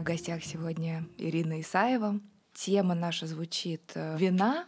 в 0.00 0.04
гостях 0.04 0.44
сегодня 0.44 1.04
Ирина 1.16 1.60
Исаева. 1.60 2.20
Тема 2.54 2.94
наша 2.94 3.26
звучит 3.26 3.92
э, 3.94 4.16
«Вина 4.18 4.66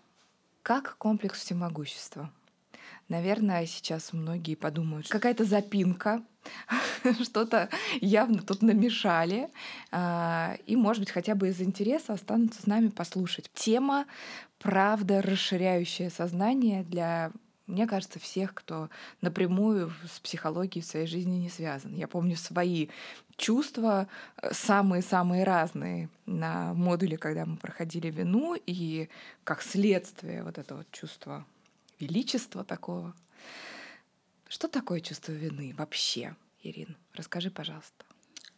как 0.63 0.97
комплекс 0.99 1.41
всемогущества». 1.41 2.33
Наверное, 3.09 3.67
сейчас 3.67 4.13
многие 4.13 4.55
подумают, 4.55 5.09
какая-то 5.09 5.45
запинка, 5.45 6.23
что-то 7.23 7.69
явно 8.01 8.43
тут 8.43 8.63
намешали. 8.63 9.51
А, 9.91 10.57
и, 10.67 10.77
может 10.77 11.01
быть, 11.01 11.11
хотя 11.11 11.35
бы 11.35 11.49
из 11.49 11.61
интереса 11.61 12.15
останутся 12.15 12.63
с 12.63 12.67
нами 12.67 12.89
послушать. 12.89 13.51
Тема 13.55 14.07
правда 14.59 15.23
расширяющая 15.23 16.11
сознание 16.11 16.83
для 16.83 17.33
мне 17.71 17.87
кажется, 17.87 18.19
всех, 18.19 18.53
кто 18.55 18.91
напрямую 19.21 19.93
с 20.13 20.21
психологией 20.21 20.83
в 20.83 20.87
своей 20.87 21.07
жизни 21.07 21.37
не 21.37 21.49
связан. 21.49 21.95
Я 21.95 22.09
помню 22.09 22.37
свои 22.37 22.89
чувства 23.37 24.09
э, 24.37 24.53
самые-самые 24.53 25.45
разные 25.45 26.09
на 26.27 26.75
модуле, 26.75 27.17
когда 27.17 27.47
мы 27.47 27.57
проходили 27.57 28.11
вину, 28.11 28.57
и 28.67 29.09
как 29.45 29.63
следствие 29.63 30.43
вот 30.43 30.59
этого 30.59 30.85
чувства 30.91 31.47
величества 31.99 32.65
такого. 32.65 33.15
Что 34.49 34.69
такое 34.69 35.01
чувство 35.01 35.33
вины 35.33 35.75
вообще, 35.79 36.35
Ирин? 36.63 36.97
Расскажи, 37.15 37.51
пожалуйста. 37.51 38.05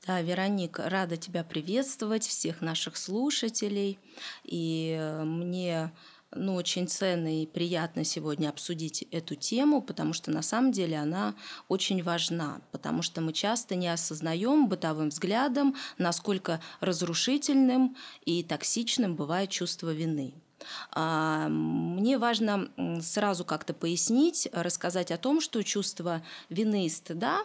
Да, 0.07 0.21
Вероника, 0.21 0.89
рада 0.89 1.17
тебя 1.17 1.45
приветствовать, 1.45 2.27
всех 2.27 2.61
наших 2.61 2.97
слушателей. 2.97 3.99
И 4.43 4.97
э, 4.99 5.23
мне 5.23 5.93
ну, 6.35 6.55
очень 6.55 6.89
ценно 6.89 7.43
и 7.43 7.47
приятно 7.47 8.05
сегодня 8.05 8.49
обсудить 8.49 9.03
эту 9.11 9.35
тему, 9.35 9.83
потому 9.83 10.13
что 10.13 10.31
на 10.31 10.43
самом 10.43 10.73
деле 10.73 10.99
она 10.99 11.35
очень 11.69 12.03
важна, 12.03 12.61
потому 12.71 13.03
что 13.03 13.21
мы 13.21 13.33
часто 13.33 13.75
не 13.75 13.89
осознаем 13.89 14.69
бытовым 14.69 15.11
взглядом, 15.11 15.75
насколько 15.99 16.61
разрушительным 16.81 17.97
и 18.25 18.43
токсичным 18.43 19.15
бывает 19.15 19.51
чувство 19.51 19.93
вины. 19.93 20.35
А, 20.93 21.49
мне 21.49 22.19
важно 22.19 22.69
сразу 23.01 23.45
как-то 23.45 23.75
пояснить, 23.75 24.49
рассказать 24.53 25.11
о 25.11 25.19
том, 25.19 25.41
что 25.41 25.63
чувство 25.63 26.23
вины 26.49 26.87
и 26.87 26.89
стыда 26.89 27.45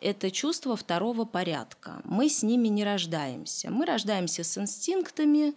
это 0.00 0.30
чувство 0.30 0.76
второго 0.76 1.24
порядка. 1.24 2.00
Мы 2.04 2.28
с 2.28 2.42
ними 2.42 2.68
не 2.68 2.84
рождаемся. 2.84 3.70
Мы 3.70 3.86
рождаемся 3.86 4.44
с 4.44 4.58
инстинктами, 4.58 5.54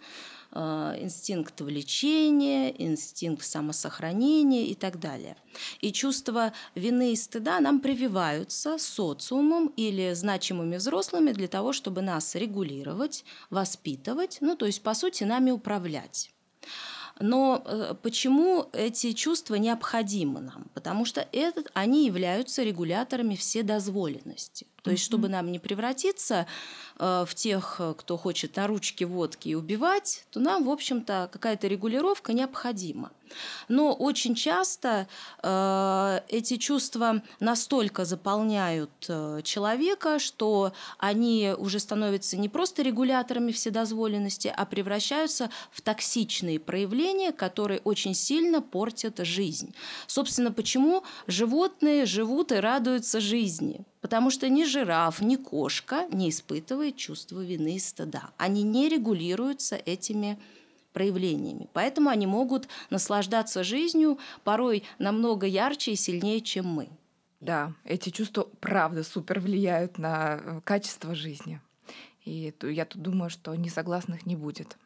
Э, 0.52 0.96
инстинкт 0.98 1.60
влечения, 1.60 2.70
инстинкт 2.70 3.44
самосохранения 3.44 4.64
и 4.64 4.74
так 4.74 4.98
далее. 4.98 5.36
И 5.82 5.92
чувство 5.92 6.52
вины 6.74 7.12
и 7.12 7.16
стыда 7.16 7.60
нам 7.60 7.80
прививаются 7.80 8.78
социумом 8.78 9.68
или 9.76 10.14
значимыми 10.14 10.76
взрослыми 10.76 11.32
для 11.32 11.48
того, 11.48 11.74
чтобы 11.74 12.00
нас 12.00 12.34
регулировать, 12.34 13.24
воспитывать, 13.50 14.38
ну 14.40 14.56
то 14.56 14.64
есть 14.64 14.82
по 14.82 14.94
сути 14.94 15.24
нами 15.24 15.50
управлять. 15.50 16.30
Но 17.18 17.62
э, 17.64 17.94
почему 18.02 18.68
эти 18.72 19.12
чувства 19.12 19.54
необходимы 19.54 20.40
нам? 20.40 20.70
Потому 20.74 21.04
что 21.04 21.26
этот, 21.32 21.70
они 21.74 22.06
являются 22.06 22.62
регуляторами 22.62 23.36
вседозволенности. 23.36 24.66
То 24.86 24.92
есть, 24.92 25.02
чтобы 25.02 25.28
нам 25.28 25.50
не 25.50 25.58
превратиться 25.58 26.46
Э, 26.98 27.24
в 27.26 27.34
тех, 27.34 27.76
э, 27.78 27.94
кто 27.96 28.16
хочет 28.16 28.56
на 28.56 28.66
ручке 28.66 29.04
водки 29.04 29.48
и 29.48 29.54
убивать, 29.54 30.24
то 30.30 30.40
нам, 30.40 30.64
в 30.64 30.70
общем-то, 30.70 31.28
какая-то 31.32 31.66
регулировка 31.66 32.32
необходима. 32.32 33.10
Но 33.68 33.92
очень 33.92 34.34
часто 34.34 35.08
э, 35.42 36.20
эти 36.28 36.56
чувства 36.56 37.22
настолько 37.40 38.04
заполняют 38.04 38.90
э, 39.08 39.40
человека, 39.42 40.18
что 40.18 40.72
они 40.98 41.54
уже 41.58 41.80
становятся 41.80 42.36
не 42.36 42.48
просто 42.48 42.82
регуляторами 42.82 43.52
вседозволенности, 43.52 44.52
а 44.56 44.64
превращаются 44.64 45.50
в 45.72 45.82
токсичные 45.82 46.60
проявления, 46.60 47.32
которые 47.32 47.80
очень 47.80 48.14
сильно 48.14 48.62
портят 48.62 49.18
жизнь. 49.18 49.74
Собственно, 50.06 50.52
почему 50.52 51.02
животные 51.26 52.06
живут 52.06 52.52
и 52.52 52.56
радуются 52.56 53.20
жизни? 53.20 53.84
Потому 54.06 54.30
что 54.30 54.48
ни 54.48 54.62
жираф, 54.62 55.20
ни 55.20 55.34
кошка 55.34 56.06
не 56.12 56.30
испытывает 56.30 56.94
чувство 56.94 57.40
вины 57.40 57.74
и 57.74 57.80
стыда. 57.80 58.30
Они 58.36 58.62
не 58.62 58.88
регулируются 58.88 59.74
этими 59.74 60.38
проявлениями. 60.92 61.68
Поэтому 61.72 62.08
они 62.10 62.24
могут 62.24 62.68
наслаждаться 62.88 63.64
жизнью 63.64 64.20
порой 64.44 64.84
намного 65.00 65.48
ярче 65.48 65.90
и 65.90 65.96
сильнее, 65.96 66.40
чем 66.40 66.68
мы. 66.68 66.88
Да, 67.40 67.72
эти 67.82 68.10
чувства 68.10 68.48
правда 68.60 69.02
супер 69.02 69.40
влияют 69.40 69.98
на 69.98 70.38
э, 70.40 70.60
качество 70.62 71.16
жизни. 71.16 71.60
И 72.24 72.54
я 72.62 72.84
тут 72.84 73.02
думаю, 73.02 73.28
что 73.28 73.56
несогласных 73.56 74.24
не 74.24 74.36
будет 74.36 74.76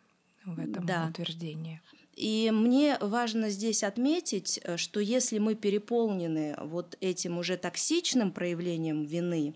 в 0.47 0.59
этом 0.59 0.87
да. 0.87 1.09
утверждении. 1.11 1.83
И 2.21 2.51
мне 2.53 2.99
важно 3.01 3.49
здесь 3.49 3.83
отметить, 3.83 4.61
э, 4.63 4.77
что 4.77 5.01
если 5.01 5.39
мы 5.39 5.55
переполнены 5.55 6.55
вот 6.59 6.99
этим 7.01 7.39
уже 7.39 7.57
токсичным 7.57 8.31
проявлением 8.31 9.07
вины, 9.07 9.55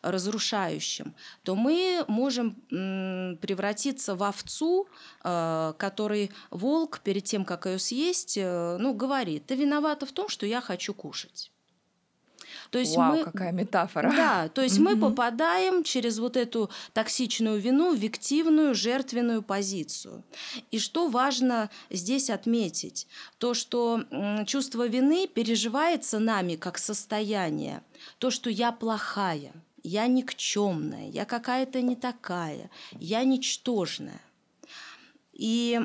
разрушающим, 0.00 1.14
то 1.42 1.54
мы 1.54 2.06
можем 2.08 2.52
превратиться 3.42 4.14
в 4.14 4.22
овцу, 4.22 4.88
э, 5.22 5.74
который 5.76 6.30
волк 6.50 7.00
перед 7.00 7.24
тем, 7.24 7.44
как 7.44 7.66
ее 7.66 7.78
съесть, 7.78 8.38
э, 8.38 8.78
ну, 8.78 8.94
говорит, 8.94 9.44
ты 9.44 9.54
виновата 9.54 10.06
в 10.06 10.12
том, 10.12 10.30
что 10.30 10.46
я 10.46 10.62
хочу 10.62 10.94
кушать. 10.94 11.52
То 12.70 12.78
есть 12.78 12.96
Вау, 12.96 13.16
мы, 13.16 13.24
какая 13.24 13.52
метафора. 13.52 14.12
Да, 14.16 14.48
то 14.48 14.62
есть 14.62 14.78
мы 14.78 14.96
попадаем 14.96 15.82
через 15.82 16.18
вот 16.18 16.36
эту 16.36 16.70
токсичную 16.92 17.60
вину 17.60 17.94
в 17.94 17.98
виктивную, 17.98 18.74
жертвенную 18.74 19.42
позицию. 19.42 20.24
И 20.70 20.78
что 20.78 21.08
важно 21.08 21.70
здесь 21.90 22.30
отметить, 22.30 23.06
то, 23.38 23.54
что 23.54 24.04
чувство 24.46 24.86
вины 24.86 25.26
переживается 25.26 26.18
нами 26.18 26.56
как 26.56 26.78
состояние, 26.78 27.82
то, 28.18 28.30
что 28.30 28.50
я 28.50 28.72
плохая– 28.72 29.52
я 29.82 30.06
никчемная, 30.06 31.08
я 31.08 31.24
какая-то 31.24 31.80
не 31.80 31.96
такая, 31.96 32.70
я 32.92 33.24
ничтожная. 33.24 34.20
И 35.32 35.80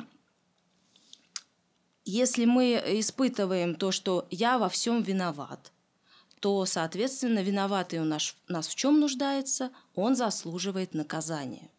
если 2.04 2.46
мы 2.46 2.74
испытываем 3.00 3.76
то, 3.76 3.92
что 3.92 4.28
я 4.30 4.58
во 4.58 4.70
всем 4.70 5.02
виноват, 5.02 5.72
то, 6.40 6.66
соответственно, 6.66 7.40
виноватый 7.40 8.00
у 8.00 8.04
нас, 8.04 8.36
нас 8.48 8.68
в 8.68 8.76
чем 8.76 9.00
нуждается, 9.00 9.72
он 9.96 10.16
заслуживает 10.16 10.94
наказания. 10.94 11.70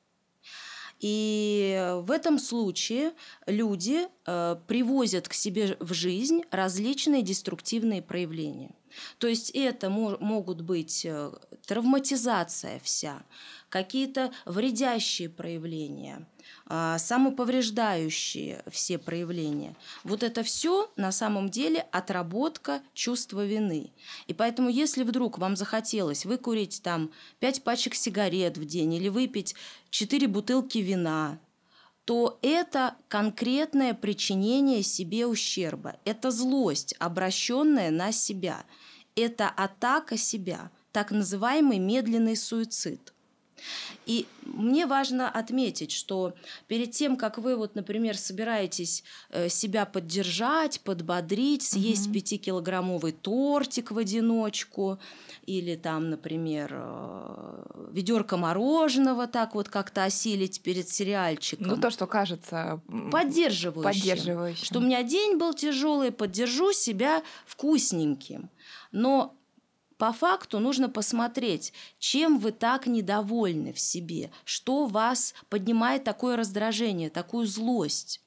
И 0.98 1.94
в 2.02 2.10
этом 2.10 2.38
случае 2.38 3.12
люди 3.46 4.08
э, 4.24 4.56
привозят 4.66 5.28
к 5.28 5.34
себе 5.34 5.76
в 5.78 5.92
жизнь 5.92 6.42
различные 6.50 7.22
деструктивные 7.22 8.02
проявления– 8.02 8.74
то 9.18 9.26
есть 9.26 9.50
это 9.50 9.90
могут 9.90 10.60
быть 10.62 11.04
э, 11.04 11.32
травматизация 11.66 12.80
вся, 12.82 13.22
какие-то 13.68 14.32
вредящие 14.44 15.28
проявления, 15.28 16.26
самоповреждающие 16.68 18.62
все 18.70 18.98
проявления. 18.98 19.76
Вот 20.04 20.22
это 20.22 20.42
все 20.42 20.90
на 20.96 21.12
самом 21.12 21.48
деле 21.48 21.86
отработка 21.92 22.82
чувства 22.94 23.44
вины. 23.44 23.92
И 24.26 24.34
поэтому, 24.34 24.68
если 24.68 25.02
вдруг 25.04 25.38
вам 25.38 25.56
захотелось 25.56 26.26
выкурить 26.26 26.82
там 26.82 27.10
5 27.38 27.62
пачек 27.62 27.94
сигарет 27.94 28.58
в 28.58 28.64
день 28.64 28.94
или 28.94 29.08
выпить 29.08 29.54
4 29.90 30.26
бутылки 30.28 30.78
вина, 30.78 31.38
то 32.04 32.38
это 32.42 32.96
конкретное 33.08 33.94
причинение 33.94 34.82
себе 34.82 35.26
ущерба. 35.26 35.96
Это 36.04 36.30
злость, 36.30 36.94
обращенная 36.98 37.90
на 37.90 38.12
себя– 38.12 38.64
это 39.16 39.48
атака 39.48 40.18
себя, 40.18 40.70
так 40.92 41.10
называемый 41.10 41.78
медленный 41.78 42.36
суицид. 42.36 43.14
И 44.06 44.26
мне 44.44 44.86
важно 44.86 45.28
отметить, 45.28 45.90
что 45.90 46.34
перед 46.68 46.92
тем, 46.92 47.16
как 47.16 47.38
вы, 47.38 47.56
вот, 47.56 47.74
например, 47.74 48.16
собираетесь 48.16 49.02
э, 49.30 49.48
себя 49.48 49.84
поддержать, 49.84 50.80
подбодрить, 50.80 51.62
съесть 51.62 52.12
пятикилограммовый 52.12 53.12
тортик 53.12 53.90
в 53.90 53.98
одиночку, 53.98 54.98
или 55.46 55.76
там, 55.76 56.10
например, 56.10 56.70
э, 56.72 57.88
ведерко 57.92 58.36
мороженого 58.36 59.26
так 59.26 59.54
вот 59.54 59.68
как-то 59.68 60.04
осилить 60.04 60.60
перед 60.60 60.88
сериальчиком. 60.88 61.66
Ну, 61.66 61.76
то, 61.76 61.90
что 61.90 62.06
кажется 62.06 62.80
поддерживающим. 63.10 64.00
поддерживающим. 64.00 64.64
Что 64.64 64.78
у 64.78 64.82
меня 64.82 65.02
день 65.02 65.36
был 65.36 65.54
тяжелый, 65.54 66.12
поддержу 66.12 66.72
себя 66.72 67.22
вкусненьким. 67.46 68.50
Но 68.92 69.35
по 69.98 70.12
факту 70.12 70.58
нужно 70.58 70.88
посмотреть, 70.88 71.72
чем 71.98 72.38
вы 72.38 72.52
так 72.52 72.86
недовольны 72.86 73.72
в 73.72 73.80
себе, 73.80 74.30
что 74.44 74.86
вас 74.86 75.34
поднимает 75.48 76.04
такое 76.04 76.36
раздражение, 76.36 77.10
такую 77.10 77.46
злость, 77.46 78.20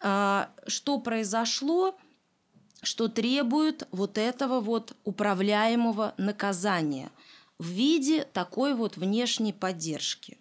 а, 0.00 0.50
что 0.66 0.98
произошло, 0.98 1.96
что 2.82 3.08
требует 3.08 3.86
вот 3.90 4.18
этого 4.18 4.60
вот 4.60 4.96
управляемого 5.04 6.14
наказания 6.16 7.10
в 7.58 7.66
виде 7.66 8.24
такой 8.24 8.74
вот 8.74 8.96
внешней 8.96 9.52
поддержки. 9.52 10.38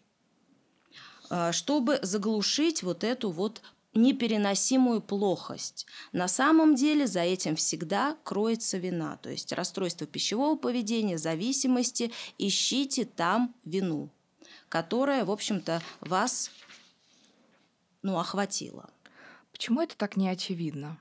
а, 1.29 1.51
чтобы 1.51 1.97
заглушить 2.03 2.83
вот 2.83 3.03
эту 3.03 3.31
вот 3.31 3.61
непереносимую 3.95 5.01
плохость. 5.01 5.87
На 6.11 6.27
самом 6.27 6.75
деле 6.75 7.07
за 7.07 7.21
этим 7.21 7.55
всегда 7.55 8.17
кроется 8.23 8.77
вина, 8.77 9.17
то 9.17 9.29
есть 9.29 9.51
расстройство 9.53 10.05
пищевого 10.05 10.57
поведения, 10.57 11.17
зависимости. 11.17 12.11
Ищите 12.37 13.05
там 13.05 13.55
вину, 13.63 14.09
которая, 14.69 15.25
в 15.25 15.31
общем-то, 15.31 15.81
вас 16.01 16.51
ну, 18.03 18.19
охватила. 18.19 18.89
Почему 19.51 19.81
это 19.81 19.95
так 19.95 20.17
не 20.17 20.29
очевидно? 20.29 20.99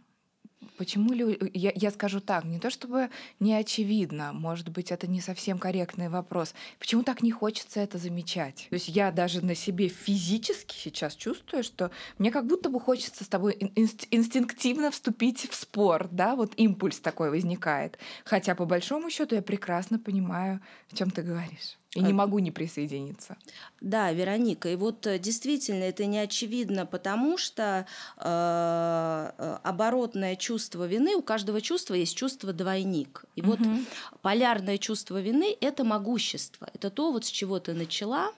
Почему 0.76 1.12
люди... 1.12 1.38
Я, 1.55 1.73
я 1.75 1.91
скажу 1.91 2.21
так, 2.21 2.44
не 2.44 2.59
то 2.59 2.71
чтобы 2.71 3.11
не 3.41 3.55
очевидно, 3.55 4.32
может 4.32 4.69
быть, 4.71 4.91
это 4.91 5.06
не 5.06 5.21
совсем 5.21 5.59
корректный 5.59 6.09
вопрос. 6.09 6.55
Почему 6.79 7.03
так 7.03 7.23
не 7.23 7.31
хочется 7.31 7.81
это 7.81 7.99
замечать? 7.99 8.67
То 8.71 8.75
есть 8.75 8.88
я 8.88 9.12
даже 9.12 9.44
на 9.44 9.55
себе 9.55 9.88
физически 9.88 10.75
сейчас 10.76 11.15
чувствую, 11.15 11.62
что 11.62 11.91
мне 12.19 12.31
как 12.31 12.47
будто 12.47 12.69
бы 12.71 12.81
хочется 12.81 13.25
с 13.25 13.29
тобой 13.29 13.55
инст- 13.76 14.09
инстинктивно 14.11 14.91
вступить 14.91 15.49
в 15.49 15.55
спор, 15.55 16.09
да, 16.11 16.35
вот 16.35 16.53
импульс 16.56 16.99
такой 16.99 17.31
возникает. 17.31 17.99
Хотя 18.25 18.55
по 18.55 18.65
большому 18.65 19.11
счету 19.11 19.35
я 19.35 19.43
прекрасно 19.43 19.99
понимаю, 19.99 20.61
о 20.91 20.97
чем 20.97 21.11
ты 21.11 21.23
говоришь. 21.23 21.79
И 21.94 22.00
не 22.00 22.12
могу 22.12 22.41
не 22.41 22.50
присоединиться. 22.50 23.37
Да, 23.81 24.12
Вероника, 24.12 24.69
и 24.69 24.76
вот 24.76 25.06
э, 25.06 25.19
действительно 25.19 25.85
это 25.85 26.06
не 26.06 26.19
очевидно, 26.19 26.87
потому 26.87 27.38
что 27.38 27.87
э, 28.17 29.32
э, 29.38 29.58
оборотное 29.62 30.35
чувство 30.35 30.87
вины, 30.87 31.14
у 31.14 31.23
каждого 31.23 31.61
чувства 31.61 31.94
есть 31.94 32.17
чувство 32.17 32.52
двойник. 32.52 33.25
И 33.37 33.43
угу. 33.43 33.50
вот 33.50 33.61
полярное 34.23 34.79
чувство 34.79 35.20
вины– 35.20 35.56
это 35.61 35.85
могущество, 35.85 36.69
это 36.75 36.91
то, 36.91 37.12
вот 37.12 37.26
с 37.26 37.29
чего 37.29 37.61
ты 37.61 37.75
начала, 37.75 38.32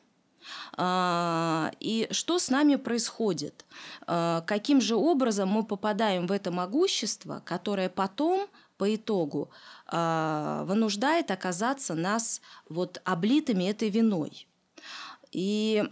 а, 0.77 1.73
и 1.81 2.07
что 2.13 2.39
с 2.39 2.51
нами 2.51 2.77
происходит? 2.77 3.65
Каким 4.07 4.81
же 4.81 4.95
образом 4.95 5.49
мы 5.49 5.65
попадаем 5.65 6.29
в 6.29 6.33
это 6.33 6.53
могущество, 6.53 7.43
которое 7.45 7.89
потом 7.89 8.47
по 8.77 8.95
итогу 8.95 9.51
э, 9.91 10.65
вынуждает 10.67 11.31
оказаться 11.31 11.95
нас 11.95 12.41
вот 12.69 13.01
облитыми 13.05 13.65
этой 13.65 13.91
виной. 13.91 14.47
И 15.33 15.85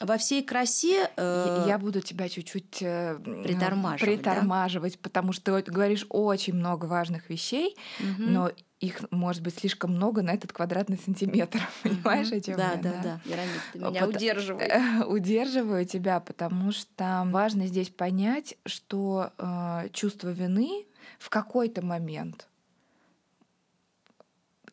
во 0.00 0.18
всей 0.18 0.42
красе... 0.42 1.10
Э, 1.16 1.64
я 1.66 1.78
буду 1.78 2.00
тебя 2.00 2.28
чуть-чуть 2.28 2.82
э, 2.82 3.18
притормаживать, 3.44 4.18
притормаживать 4.18 4.94
да? 4.94 4.98
потому 5.02 5.32
что 5.32 5.60
ты 5.62 5.70
говоришь 5.70 6.06
очень 6.10 6.54
много 6.54 6.86
важных 6.86 7.30
вещей, 7.30 7.76
угу. 8.00 8.22
но 8.22 8.50
их 8.80 9.00
может 9.10 9.42
быть 9.42 9.58
слишком 9.58 9.92
много 9.92 10.20
на 10.20 10.34
этот 10.34 10.52
квадратный 10.52 10.98
сантиметр. 11.02 11.60
Понимаешь, 11.82 12.30
о 12.30 12.40
чем 12.40 12.56
да, 12.56 12.72
я? 12.72 12.76
Да, 12.76 12.90
да, 12.90 13.02
да. 13.02 13.20
Вероника, 13.24 13.60
ты 13.72 13.78
меня 13.78 14.00
Пот... 14.00 14.16
удерживай. 14.16 15.06
Удерживаю 15.06 15.86
тебя, 15.86 16.20
потому 16.20 16.72
что 16.72 17.22
важно 17.26 17.66
здесь 17.66 17.88
понять, 17.88 18.56
что 18.66 19.30
э, 19.38 19.88
чувство 19.92 20.28
вины 20.28 20.84
в 21.18 21.30
какой-то 21.30 21.84
момент 21.84 22.48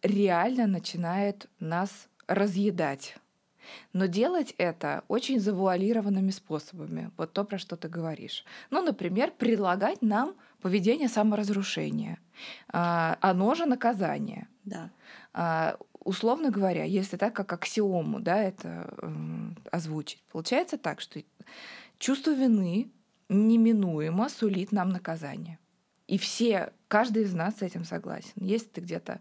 реально 0.02 0.68
начинает 0.68 1.50
нас 1.60 2.08
разъедать. 2.28 3.16
Но 3.94 4.08
делать 4.08 4.54
это 4.58 5.04
очень 5.08 5.40
завуалированными 5.40 6.32
способами. 6.32 7.12
Вот 7.18 7.32
то, 7.34 7.46
про 7.46 7.58
что 7.58 7.78
ты 7.78 7.88
говоришь. 7.88 8.44
Ну, 8.70 8.82
например, 8.82 9.32
предлагать 9.32 10.02
нам 10.02 10.36
поведение 10.62 11.08
саморазрушения. 11.08 12.20
А, 12.70 13.18
оно 13.22 13.56
же 13.56 13.66
наказание. 13.66 14.48
Да. 14.66 14.92
А, 15.34 15.78
условно 16.04 16.52
говоря, 16.52 16.84
если 16.84 17.18
так 17.18 17.34
как 17.34 17.54
аксиому 17.54 18.20
да, 18.20 18.42
это 18.42 18.94
э, 19.02 19.10
озвучить, 19.72 20.24
получается 20.32 20.78
так, 20.78 21.00
что 21.00 21.22
чувство 21.98 22.32
вины 22.32 22.92
неминуемо 23.30 24.30
сулит 24.30 24.72
нам 24.72 24.90
наказание. 24.90 25.60
И 26.14 26.20
все, 26.20 26.72
каждый 26.90 27.24
из 27.24 27.34
нас 27.34 27.58
с 27.58 27.62
этим 27.64 27.86
согласен. 27.86 28.34
Если 28.36 28.68
ты 28.68 28.82
где-то 28.82 29.20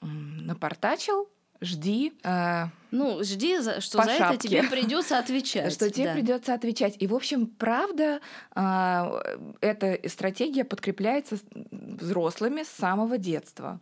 напортачил, 0.00 1.28
жди. 1.60 2.14
Э, 2.24 2.64
ну, 2.90 3.22
жди, 3.22 3.60
что 3.80 4.02
за 4.02 4.10
это 4.10 4.36
тебе 4.36 4.64
придется 4.68 5.20
отвечать. 5.20 5.72
Что 5.72 5.88
тебе 5.88 6.06
да. 6.06 6.14
придется 6.14 6.52
отвечать. 6.52 6.96
И, 6.98 7.06
в 7.06 7.14
общем, 7.14 7.46
правда, 7.46 8.20
э, 8.56 9.44
эта 9.60 10.00
стратегия 10.08 10.64
подкрепляется 10.64 11.38
взрослыми 11.70 12.64
с 12.64 12.70
самого 12.70 13.18
детства. 13.18 13.78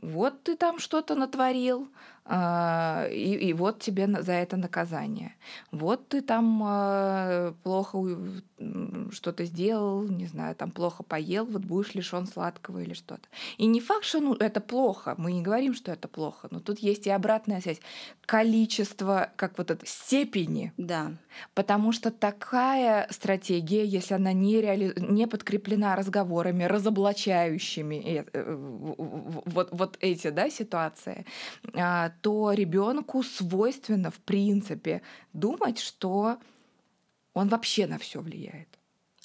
Вот 0.00 0.44
ты 0.44 0.56
там 0.56 0.78
что-то 0.78 1.16
натворил, 1.16 1.88
а, 1.88 1.88
и, 2.24 3.38
и 3.40 3.52
вот 3.52 3.80
тебе 3.80 4.06
за 4.22 4.32
это 4.32 4.56
наказание. 4.56 5.34
Вот 5.72 6.08
ты 6.08 6.22
там 6.22 6.62
а, 6.64 7.54
плохо 7.62 7.98
что-то 9.10 9.44
сделал, 9.44 10.04
не 10.04 10.26
знаю, 10.26 10.54
там 10.54 10.70
плохо 10.70 11.02
поел, 11.02 11.44
вот 11.46 11.62
будешь 11.62 11.94
лишен 11.94 12.26
сладкого 12.26 12.78
или 12.78 12.94
что-то. 12.94 13.28
И 13.58 13.66
не 13.66 13.80
факт, 13.80 14.04
что 14.04 14.20
ну, 14.20 14.34
это 14.34 14.60
плохо, 14.60 15.14
мы 15.18 15.32
не 15.32 15.42
говорим, 15.42 15.74
что 15.74 15.92
это 15.92 16.08
плохо, 16.08 16.48
но 16.50 16.60
тут 16.60 16.78
есть 16.78 17.06
и 17.06 17.10
обратная 17.10 17.60
связь. 17.60 17.80
Количество, 18.24 19.30
как 19.36 19.58
вот 19.58 19.70
это, 19.70 19.84
степени. 19.86 20.72
Да. 20.76 21.12
Потому 21.54 21.92
что 21.92 22.10
такая 22.10 23.06
стратегия, 23.10 23.84
если 23.84 24.14
она 24.14 24.32
не, 24.32 24.60
реали... 24.60 24.94
не 24.96 25.26
подкреплена 25.26 25.96
разговорами, 25.96 26.64
разоблачающими 26.64 27.96
э, 27.96 28.24
э, 28.32 28.54
вот, 29.46 29.68
вот 29.72 29.96
эти 30.00 30.30
да, 30.30 30.50
ситуации, 30.50 31.26
а, 31.74 32.11
то 32.20 32.52
ребенку 32.52 33.22
свойственно, 33.22 34.10
в 34.10 34.20
принципе, 34.20 35.02
думать, 35.32 35.78
что 35.78 36.38
он 37.34 37.48
вообще 37.48 37.86
на 37.86 37.98
все 37.98 38.20
влияет. 38.20 38.68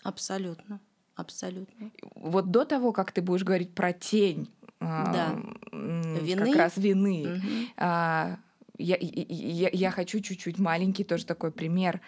Абсолютно. 0.03 0.79
Абсолютно. 1.15 1.91
Вот 2.15 2.51
до 2.51 2.63
того, 2.63 2.91
как 2.91 3.11
ты 3.11 3.21
будешь 3.21 3.43
говорить 3.43 3.73
про 3.73 3.91
тень, 3.91 4.49
да. 4.79 5.35
вины. 5.71 6.45
как 6.45 6.55
раз 6.55 6.77
вины, 6.77 7.37
угу. 7.37 7.49
я, 7.77 8.37
я, 8.77 9.69
я 9.73 9.91
хочу 9.91 10.19
чуть-чуть 10.19 10.59
маленький 10.59 11.03
тоже 11.03 11.25
такой 11.25 11.51
пример 11.51 12.01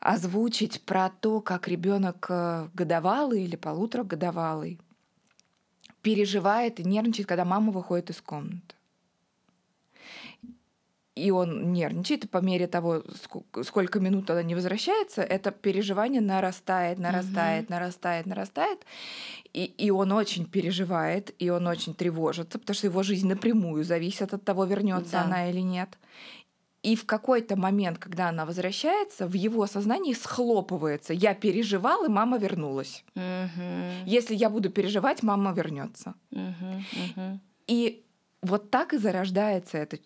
озвучить 0.00 0.82
про 0.82 1.10
то, 1.10 1.42
как 1.42 1.68
ребенок 1.68 2.26
э, 2.30 2.68
годовалый 2.72 3.44
или 3.44 3.56
полуторагодовалый 3.56 4.80
переживает 6.00 6.80
и 6.80 6.84
нервничает, 6.84 7.28
когда 7.28 7.44
мама 7.44 7.70
выходит 7.70 8.08
из 8.08 8.22
комнаты 8.22 8.74
и 11.20 11.30
он 11.30 11.72
нервничает, 11.72 12.24
и 12.24 12.28
по 12.28 12.38
мере 12.38 12.66
того, 12.66 13.02
сколько 13.62 14.00
минут 14.00 14.30
она 14.30 14.42
не 14.42 14.54
возвращается, 14.54 15.22
это 15.22 15.50
переживание 15.50 16.20
нарастает, 16.20 16.98
нарастает, 16.98 17.64
угу. 17.64 17.74
нарастает, 17.74 18.26
нарастает. 18.26 18.80
И, 19.52 19.64
и 19.64 19.90
он 19.90 20.12
очень 20.12 20.46
переживает, 20.46 21.34
и 21.38 21.50
он 21.50 21.66
очень 21.66 21.94
тревожится, 21.94 22.58
потому 22.58 22.74
что 22.74 22.86
его 22.86 23.02
жизнь 23.02 23.28
напрямую 23.28 23.84
зависит 23.84 24.32
от 24.32 24.44
того, 24.44 24.64
вернется 24.64 25.12
да. 25.12 25.22
она 25.22 25.50
или 25.50 25.60
нет. 25.60 25.98
И 26.82 26.96
в 26.96 27.04
какой-то 27.04 27.56
момент, 27.56 27.98
когда 27.98 28.30
она 28.30 28.46
возвращается, 28.46 29.26
в 29.26 29.34
его 29.34 29.66
сознании 29.66 30.14
схлопывается. 30.14 31.12
Я 31.12 31.34
переживал, 31.34 32.06
и 32.06 32.08
мама 32.08 32.38
вернулась. 32.38 33.04
Угу. 33.14 34.06
Если 34.06 34.34
я 34.34 34.48
буду 34.48 34.70
переживать, 34.70 35.22
мама 35.22 35.52
вернется. 35.52 36.14
Угу, 36.30 36.84
угу. 37.16 37.40
И 37.66 38.02
вот 38.42 38.70
так 38.70 38.94
и 38.94 38.98
зарождается 38.98 39.76
это 39.76 39.98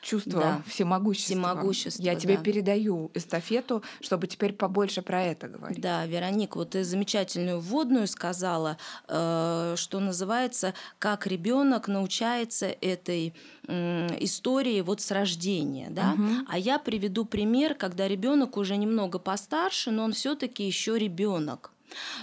чувство 0.00 0.40
да. 0.40 0.62
всемогущества. 0.66 1.34
Всемогущество, 1.34 2.02
Я 2.02 2.14
тебе 2.14 2.36
да. 2.36 2.42
передаю 2.42 3.10
эстафету, 3.14 3.82
чтобы 4.00 4.26
теперь 4.26 4.52
побольше 4.52 5.02
про 5.02 5.22
это 5.22 5.48
говорить. 5.48 5.80
Да, 5.80 6.06
Вероник, 6.06 6.56
вот 6.56 6.70
ты 6.70 6.84
замечательную 6.84 7.60
вводную 7.60 8.06
сказала, 8.06 8.78
э, 9.08 9.74
что 9.76 10.00
называется, 10.00 10.74
как 10.98 11.26
ребенок 11.26 11.88
научается 11.88 12.66
этой 12.80 13.34
истории 13.66 14.80
вот 14.82 15.00
с 15.00 15.10
рождения, 15.10 15.88
да. 15.90 16.12
Угу. 16.12 16.28
А 16.48 16.58
я 16.58 16.78
приведу 16.78 17.24
пример, 17.24 17.74
когда 17.74 18.06
ребенок 18.06 18.56
уже 18.56 18.76
немного 18.76 19.18
постарше, 19.18 19.90
но 19.90 20.04
он 20.04 20.12
все-таки 20.12 20.66
еще 20.66 20.98
ребенок. 20.98 21.73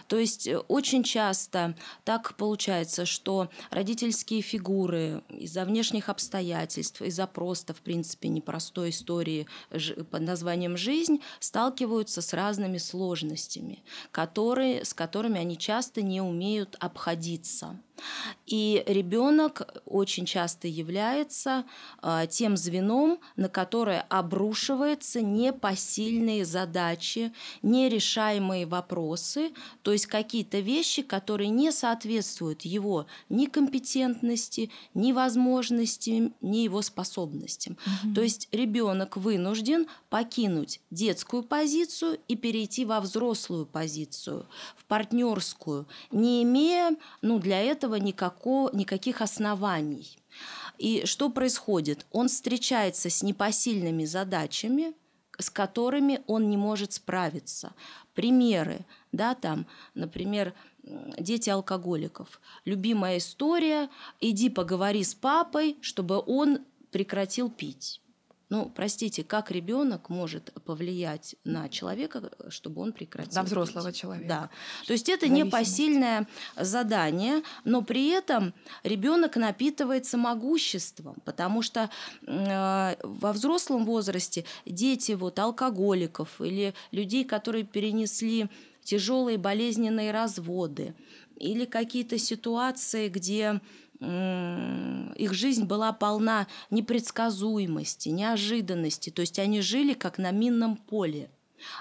То 0.07 0.17
есть 0.17 0.47
э, 0.47 0.57
очень 0.57 1.03
часто 1.03 1.75
так 2.03 2.35
получается, 2.35 3.05
что 3.05 3.49
родительские 3.69 4.41
фигуры 4.41 5.23
из-за 5.29 5.65
внешних 5.65 6.09
обстоятельств, 6.09 7.01
из-за 7.01 7.27
просто, 7.27 7.73
в 7.73 7.81
принципе, 7.81 8.29
непростой 8.29 8.89
истории 8.89 9.47
под 9.69 10.21
названием 10.21 10.77
«жизнь» 10.77 11.21
сталкиваются 11.39 12.21
с 12.21 12.33
разными 12.33 12.77
сложностями, 12.77 13.83
которые, 14.11 14.85
с 14.85 14.93
которыми 14.93 15.39
они 15.39 15.57
часто 15.57 16.01
не 16.01 16.21
умеют 16.21 16.75
обходиться. 16.79 17.79
И 18.45 18.83
ребенок 18.87 19.81
очень 19.85 20.25
часто 20.25 20.67
является 20.67 21.65
э, 22.01 22.27
тем 22.29 22.57
звеном, 22.57 23.19
на 23.35 23.49
которое 23.49 24.01
обрушиваются 24.09 25.21
непосильные 25.21 26.45
задачи, 26.45 27.33
нерешаемые 27.61 28.65
вопросы, 28.65 29.51
то 29.81 29.91
есть 29.91 30.07
какие-то 30.07 30.59
вещи, 30.59 31.01
которые 31.01 31.49
не 31.49 31.71
соответствуют 31.71 32.61
его 32.63 33.05
ни 33.29 33.45
компетентности, 33.45 34.71
ни 34.93 35.11
возможностям, 35.11 36.33
ни 36.41 36.57
его 36.57 36.81
способностям. 36.81 37.77
Угу. 38.03 38.13
То 38.15 38.21
есть 38.21 38.47
ребенок 38.51 39.17
вынужден 39.17 39.87
покинуть 40.09 40.81
детскую 40.89 41.43
позицию 41.43 42.19
и 42.27 42.35
перейти 42.35 42.85
во 42.85 42.99
взрослую 42.99 43.65
позицию, 43.65 44.47
в 44.75 44.85
партнерскую, 44.85 45.87
не 46.11 46.43
имея 46.43 46.95
ну, 47.21 47.39
для 47.39 47.61
этого 47.61 47.90
никакого, 47.95 48.73
никаких 48.75 49.21
оснований. 49.21 50.17
И 50.77 51.05
что 51.05 51.29
происходит? 51.29 52.05
Он 52.11 52.27
встречается 52.27 53.09
с 53.09 53.23
непосильными 53.23 54.05
задачами, 54.05 54.93
с 55.37 55.49
которыми 55.49 56.21
он 56.27 56.49
не 56.49 56.57
может 56.57 56.93
справиться. 56.93 57.73
Примеры, 58.13 58.85
да, 59.11 59.35
там, 59.35 59.65
например, 59.93 60.53
дети 60.83 61.49
алкоголиков. 61.49 62.41
Любимая 62.65 63.17
история, 63.17 63.89
иди 64.19 64.49
поговори 64.49 65.03
с 65.03 65.13
папой, 65.13 65.77
чтобы 65.81 66.21
он 66.25 66.59
прекратил 66.91 67.49
пить. 67.49 68.00
Ну, 68.51 68.69
простите, 68.69 69.23
как 69.23 69.49
ребенок 69.49 70.09
может 70.09 70.51
повлиять 70.65 71.37
на 71.45 71.69
человека, 71.69 72.31
чтобы 72.49 72.81
он 72.81 72.91
прекратил? 72.91 73.33
На 73.33 73.43
взрослого 73.43 73.87
пить? 73.87 74.01
человека. 74.01 74.27
Да. 74.27 74.49
То 74.87 74.91
есть 74.91 75.07
это 75.07 75.29
непосильное 75.29 76.27
задание, 76.57 77.43
но 77.63 77.81
при 77.81 78.09
этом 78.09 78.53
ребенок 78.83 79.37
напитывается 79.37 80.17
могуществом, 80.17 81.15
потому 81.23 81.61
что 81.61 81.89
э, 82.27 82.95
во 83.01 83.31
взрослом 83.31 83.85
возрасте 83.85 84.43
дети 84.65 85.13
вот 85.13 85.39
алкоголиков 85.39 86.41
или 86.41 86.73
людей, 86.91 87.23
которые 87.23 87.63
перенесли 87.63 88.49
тяжелые 88.83 89.37
болезненные 89.37 90.11
разводы 90.11 90.93
или 91.37 91.63
какие-то 91.63 92.17
ситуации, 92.17 93.07
где 93.07 93.61
их 94.01 95.33
жизнь 95.33 95.65
была 95.65 95.93
полна 95.93 96.47
непредсказуемости, 96.71 98.09
неожиданности. 98.09 99.11
То 99.11 99.21
есть 99.21 99.37
они 99.37 99.61
жили 99.61 99.93
как 99.93 100.17
на 100.17 100.31
минном 100.31 100.75
поле. 100.75 101.29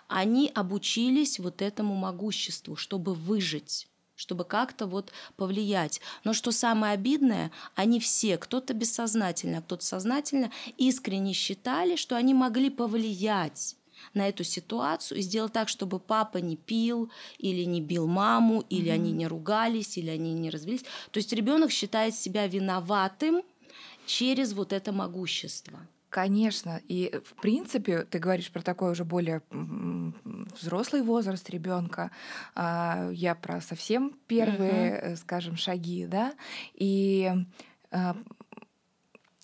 Они 0.06 0.50
обучились 0.54 1.38
вот 1.38 1.62
этому 1.62 1.94
могуществу, 1.94 2.76
чтобы 2.76 3.14
выжить 3.14 3.86
чтобы 4.20 4.44
как-то 4.44 4.86
вот 4.86 5.12
повлиять. 5.36 6.02
Но 6.24 6.34
что 6.34 6.52
самое 6.52 6.92
обидное, 6.92 7.50
они 7.74 7.98
все, 7.98 8.36
кто-то 8.36 8.74
бессознательно, 8.74 9.58
а 9.58 9.62
кто-то 9.62 9.82
сознательно, 9.82 10.50
искренне 10.76 11.32
считали, 11.32 11.96
что 11.96 12.16
они 12.16 12.34
могли 12.34 12.68
повлиять 12.68 13.76
на 14.14 14.28
эту 14.28 14.45
ситуацию 14.45 15.19
и 15.19 15.23
сделать 15.23 15.52
так, 15.52 15.69
чтобы 15.69 15.99
папа 15.99 16.38
не 16.38 16.57
пил 16.57 17.11
или 17.38 17.64
не 17.64 17.80
бил 17.80 18.07
маму, 18.07 18.64
или 18.71 18.90
mm-hmm. 18.90 18.95
они 18.95 19.12
не 19.12 19.26
ругались, 19.26 19.99
или 19.99 20.11
они 20.11 20.33
не 20.35 20.50
развелись. 20.50 20.85
То 21.11 21.19
есть 21.19 21.33
ребенок 21.33 21.71
считает 21.71 22.14
себя 22.14 22.47
виноватым 22.47 23.42
через 24.07 24.52
вот 24.52 24.73
это 24.73 24.92
могущество. 24.92 25.80
Конечно. 26.11 26.80
И 26.88 27.21
в 27.25 27.40
принципе, 27.40 28.02
ты 28.02 28.19
говоришь 28.19 28.50
про 28.50 28.62
такой 28.62 28.90
уже 28.90 29.04
более 29.04 29.42
взрослый 30.61 31.02
возраст 31.02 31.49
ребенка. 31.49 32.11
А, 32.57 33.11
я 33.12 33.37
про 33.37 33.61
совсем 33.61 34.16
первые, 34.26 35.00
uh-huh. 35.00 35.16
скажем, 35.16 35.57
шаги, 35.57 36.07
да. 36.07 36.35
И 36.75 37.30
а, 37.92 38.16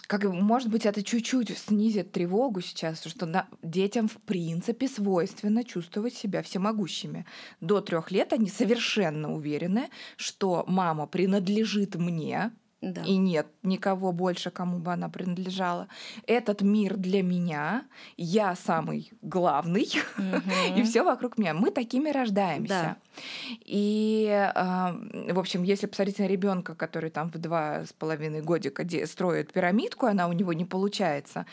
как 0.07 0.25
может 0.25 0.71
быть, 0.71 0.87
это 0.87 1.03
чуть-чуть 1.03 1.57
снизит 1.59 2.13
тревогу 2.13 2.61
сейчас, 2.61 3.05
что 3.05 3.27
на, 3.27 3.49
детям 3.63 4.09
в 4.09 4.17
принципе 4.17 4.89
свойственно 4.89 5.65
чувствовать 5.65 6.15
себя 6.15 6.43
всемогущими. 6.43 7.27
До 7.61 7.81
трех 7.81 8.11
лет 8.11 8.33
они 8.33 8.49
совершенно 8.49 9.35
уверены, 9.35 9.91
что 10.17 10.65
мама 10.67 11.07
принадлежит 11.07 11.97
мне, 11.97 12.53
да. 12.93 13.03
И 13.03 13.17
нет 13.17 13.47
никого 13.63 14.13
больше, 14.13 14.51
кому 14.51 14.79
бы 14.79 14.93
она 14.93 15.09
принадлежала. 15.09 15.89
Этот 16.27 16.63
мир 16.63 16.97
для 16.97 17.23
меня, 17.23 17.85
я 18.17 18.55
самый 18.55 19.11
главный, 19.23 19.89
угу. 20.19 20.53
и 20.77 20.83
все 20.83 21.03
вокруг 21.03 21.39
меня. 21.39 21.55
Мы 21.55 21.71
такими 21.71 22.11
рождаемся. 22.11 22.69
Да. 22.69 22.97
И, 23.65 24.29
э, 24.29 25.33
в 25.33 25.39
общем, 25.39 25.63
если 25.63 25.87
посмотреть 25.87 26.19
на 26.19 26.27
ребенка, 26.27 26.75
который 26.75 27.11
там 27.11 27.31
в 27.31 27.39
два 27.39 27.85
с 27.85 27.93
половиной 27.93 28.43
годика 28.43 28.87
строит 29.07 29.53
пирамидку, 29.53 30.07
она 30.07 30.29
у 30.29 30.33
него 30.33 30.53
не 30.53 30.65
получается, 30.65 31.47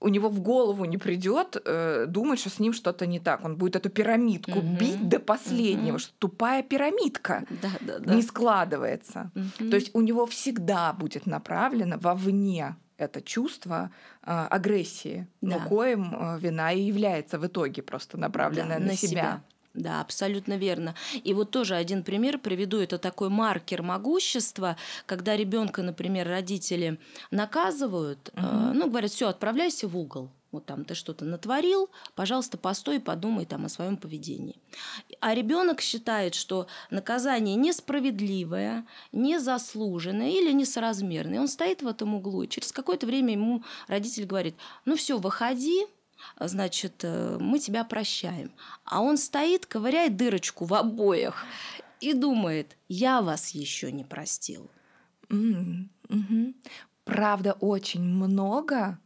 у 0.00 0.08
него 0.08 0.28
в 0.28 0.40
голову 0.40 0.84
не 0.84 0.98
придет 0.98 1.60
э, 1.64 2.06
думать, 2.06 2.38
что 2.38 2.50
с 2.50 2.58
ним 2.58 2.72
что-то 2.72 3.06
не 3.06 3.18
так. 3.18 3.44
Он 3.44 3.56
будет 3.56 3.76
эту 3.76 3.90
пирамидку 3.90 4.58
угу. 4.58 4.76
бить 4.78 5.08
до 5.08 5.18
последнего, 5.18 5.94
угу. 5.94 5.98
что 5.98 6.12
тупая 6.18 6.62
пирамидка 6.62 7.44
да, 7.62 7.70
да, 7.80 7.98
да. 7.98 8.14
не 8.14 8.22
складывается. 8.22 9.30
Угу. 9.34 9.70
То 9.70 9.76
есть 9.76 9.90
у 9.94 10.00
него 10.00 10.26
всегда 10.26 10.92
будет 10.92 11.26
направлено 11.26 11.98
вовне 11.98 12.76
это 12.96 13.22
чувство 13.22 13.90
э, 14.22 14.46
агрессии, 14.50 15.26
да. 15.40 15.56
но 15.58 15.68
коим 15.68 16.14
э, 16.14 16.38
вина 16.40 16.72
и 16.72 16.80
является 16.80 17.38
в 17.38 17.46
итоге 17.46 17.82
просто 17.82 18.18
направленная 18.18 18.78
да, 18.78 18.84
на, 18.84 18.90
на 18.90 18.96
себя. 18.96 19.08
себя. 19.08 19.42
Да, 19.78 20.00
абсолютно 20.00 20.56
верно. 20.56 20.96
И 21.22 21.32
вот 21.32 21.52
тоже 21.52 21.76
один 21.76 22.02
пример 22.02 22.38
приведу. 22.38 22.78
Это 22.78 22.98
такой 22.98 23.28
маркер 23.28 23.82
могущества, 23.82 24.76
когда 25.06 25.36
ребенка, 25.36 25.82
например, 25.82 26.26
родители 26.26 26.98
наказывают, 27.30 28.30
угу. 28.34 28.44
э, 28.44 28.72
ну, 28.74 28.90
говорят, 28.90 29.12
все, 29.12 29.28
отправляйся 29.28 29.86
в 29.86 29.96
угол. 29.96 30.30
Вот 30.50 30.64
там 30.64 30.84
ты 30.84 30.94
что-то 30.94 31.26
натворил, 31.26 31.90
пожалуйста, 32.14 32.56
постой 32.56 32.96
и 32.96 33.00
подумай 33.00 33.44
там 33.44 33.66
о 33.66 33.68
своем 33.68 33.98
поведении. 33.98 34.56
А 35.20 35.34
ребенок 35.34 35.82
считает, 35.82 36.34
что 36.34 36.66
наказание 36.90 37.54
несправедливое, 37.54 38.86
незаслуженное 39.12 40.30
или 40.30 40.50
несоразмерное. 40.52 41.40
Он 41.40 41.48
стоит 41.48 41.82
в 41.82 41.86
этом 41.86 42.14
углу, 42.14 42.42
и 42.42 42.48
через 42.48 42.72
какое-то 42.72 43.06
время 43.06 43.34
ему 43.34 43.62
родитель 43.88 44.24
говорит: 44.24 44.56
ну 44.86 44.96
все, 44.96 45.18
выходи, 45.18 45.86
значит, 46.40 47.00
э, 47.02 47.38
мы 47.40 47.58
тебя 47.58 47.84
прощаем. 47.84 48.52
А 48.84 49.00
он 49.00 49.16
стоит, 49.16 49.66
ковыряет 49.66 50.16
дырочку 50.16 50.64
в 50.64 50.74
обоях 50.74 51.44
и 52.00 52.12
думает, 52.12 52.76
я 52.88 53.22
вас 53.22 53.50
еще 53.50 53.92
не 53.92 54.04
простил. 54.04 54.70
Mm-hmm. 55.28 56.54
Правда, 57.04 57.52
очень 57.60 58.02
много 58.02 58.98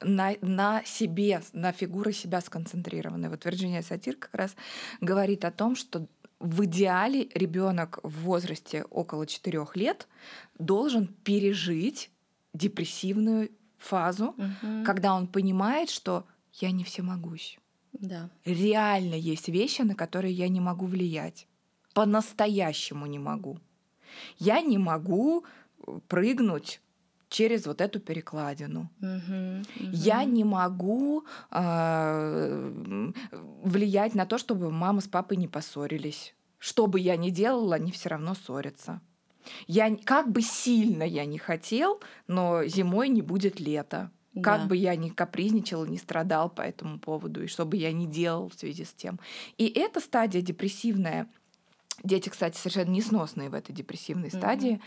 на, 0.00 0.34
на 0.40 0.82
себе, 0.84 1.42
на 1.52 1.72
фигуры 1.72 2.12
себя 2.12 2.40
сконцентрированы. 2.40 3.28
Вот 3.30 3.44
Вирджиния 3.44 3.82
Сатир 3.82 4.16
как 4.16 4.34
раз 4.34 4.54
говорит 5.00 5.44
о 5.44 5.50
том, 5.50 5.76
что 5.76 6.06
в 6.40 6.64
идеале 6.64 7.28
ребенок 7.34 7.98
в 8.02 8.22
возрасте 8.22 8.84
около 8.90 9.26
4 9.26 9.66
лет 9.74 10.06
должен 10.58 11.08
пережить 11.08 12.10
депрессивную 12.54 13.50
фазу, 13.76 14.28
угу. 14.36 14.84
когда 14.84 15.14
он 15.14 15.26
понимает, 15.26 15.90
что 15.90 16.26
я 16.60 16.70
не 16.70 16.84
всемогущ. 16.84 17.58
Да. 17.92 18.30
Реально 18.44 19.14
есть 19.14 19.48
вещи, 19.48 19.82
на 19.82 19.94
которые 19.94 20.32
я 20.32 20.48
не 20.48 20.60
могу 20.60 20.86
влиять. 20.86 21.46
По-настоящему 21.94 23.06
не 23.06 23.18
могу. 23.18 23.58
Я 24.38 24.60
не 24.60 24.78
могу 24.78 25.44
э, 25.86 25.98
прыгнуть 26.08 26.80
через 27.28 27.66
вот 27.66 27.80
эту 27.80 28.00
перекладину. 28.00 28.90
Uh-huh, 29.00 29.60
uh-huh. 29.60 29.90
Я 29.92 30.24
не 30.24 30.44
могу 30.44 31.24
э, 31.50 33.12
влиять 33.62 34.14
на 34.14 34.26
то, 34.26 34.38
чтобы 34.38 34.70
мама 34.70 35.00
с 35.00 35.08
папой 35.08 35.36
не 35.36 35.48
поссорились. 35.48 36.34
Что 36.58 36.86
бы 36.86 36.98
я 37.00 37.16
ни 37.16 37.30
делала, 37.30 37.76
они 37.76 37.92
все 37.92 38.08
равно 38.08 38.34
ссорятся. 38.34 39.00
Я 39.66 39.94
как 39.96 40.30
бы 40.30 40.42
сильно 40.42 41.02
я 41.02 41.24
не 41.24 41.38
хотел, 41.38 42.00
но 42.26 42.64
зимой 42.64 43.08
не 43.08 43.22
будет 43.22 43.60
лета. 43.60 44.10
Как 44.42 44.62
да. 44.62 44.66
бы 44.66 44.76
я 44.76 44.96
ни 44.96 45.08
капризничал, 45.08 45.86
ни 45.86 45.96
страдал 45.96 46.50
по 46.50 46.62
этому 46.62 46.98
поводу, 46.98 47.42
и 47.42 47.46
что 47.46 47.64
бы 47.64 47.76
я 47.76 47.92
ни 47.92 48.06
делал 48.06 48.48
в 48.48 48.54
связи 48.54 48.84
с 48.84 48.92
тем. 48.92 49.18
И 49.56 49.66
эта 49.66 50.00
стадия 50.00 50.42
депрессивная, 50.42 51.28
Дети, 52.04 52.28
кстати, 52.28 52.56
совершенно 52.56 52.90
несносные 52.90 53.50
в 53.50 53.54
этой 53.54 53.72
депрессивной 53.72 54.28
mm-hmm. 54.28 54.38
стадии, 54.38 54.80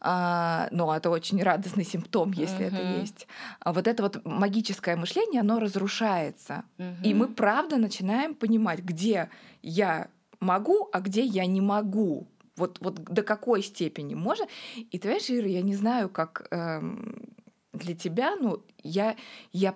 а, 0.00 0.68
но 0.70 0.94
это 0.94 1.10
очень 1.10 1.42
радостный 1.42 1.84
симптом, 1.84 2.30
если 2.30 2.66
mm-hmm. 2.66 2.78
это 2.78 3.00
есть. 3.00 3.26
А 3.58 3.72
вот 3.72 3.88
это 3.88 4.02
вот 4.04 4.24
магическое 4.24 4.94
мышление, 4.94 5.40
оно 5.40 5.58
разрушается. 5.58 6.62
Mm-hmm. 6.78 7.02
И 7.02 7.14
мы 7.14 7.26
правда 7.28 7.78
начинаем 7.78 8.36
понимать, 8.36 8.78
где 8.78 9.28
я 9.62 10.08
могу, 10.38 10.88
а 10.92 11.00
где 11.00 11.24
я 11.24 11.46
не 11.46 11.60
могу. 11.60 12.28
Вот, 12.56 12.78
вот 12.80 13.02
до 13.02 13.22
какой 13.22 13.62
степени 13.62 14.14
можно. 14.14 14.46
И 14.76 14.98
ты 14.98 15.08
знаешь, 15.08 15.30
Ира, 15.30 15.48
я 15.48 15.62
не 15.62 15.74
знаю, 15.74 16.08
как 16.08 16.46
эм, 16.50 17.31
для 17.72 17.94
тебя, 17.94 18.36
ну, 18.36 18.62
я, 18.82 19.16
я 19.52 19.74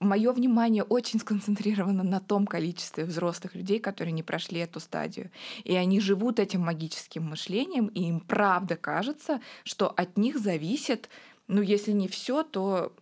мое 0.00 0.32
внимание 0.32 0.82
очень 0.82 1.20
сконцентрировано 1.20 2.02
на 2.02 2.20
том 2.20 2.46
количестве 2.46 3.04
взрослых 3.04 3.54
людей, 3.54 3.80
которые 3.80 4.12
не 4.12 4.22
прошли 4.22 4.60
эту 4.60 4.80
стадию. 4.80 5.30
И 5.64 5.74
они 5.74 6.00
живут 6.00 6.38
этим 6.38 6.60
магическим 6.60 7.24
мышлением, 7.24 7.86
и 7.86 8.04
им 8.04 8.20
правда 8.20 8.76
кажется, 8.76 9.40
что 9.64 9.88
от 9.88 10.16
них 10.16 10.38
зависит, 10.38 11.08
ну, 11.46 11.62
если 11.62 11.92
не 11.92 12.08
все, 12.08 12.42
то 12.42 12.92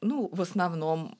ну, 0.00 0.28
в 0.32 0.40
основном 0.40 1.18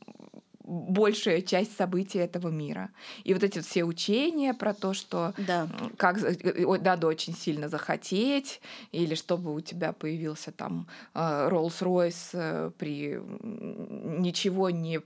большая 0.66 1.40
часть 1.42 1.76
событий 1.76 2.18
этого 2.18 2.48
мира. 2.48 2.90
И 3.24 3.32
вот 3.32 3.42
эти 3.42 3.60
все 3.60 3.84
учения 3.84 4.52
про 4.52 4.74
то, 4.74 4.92
что 4.94 5.32
да. 5.38 5.68
как 5.96 6.18
надо 6.82 7.06
очень 7.06 7.34
сильно 7.34 7.68
захотеть, 7.68 8.60
или 8.92 9.14
чтобы 9.14 9.54
у 9.54 9.60
тебя 9.60 9.92
появился 9.92 10.50
там 10.52 10.88
э, 11.14 11.18
Rolls-Royce 11.18 12.30
э, 12.32 12.70
при 12.76 13.20
ничего 14.20 14.70
не 14.70 15.00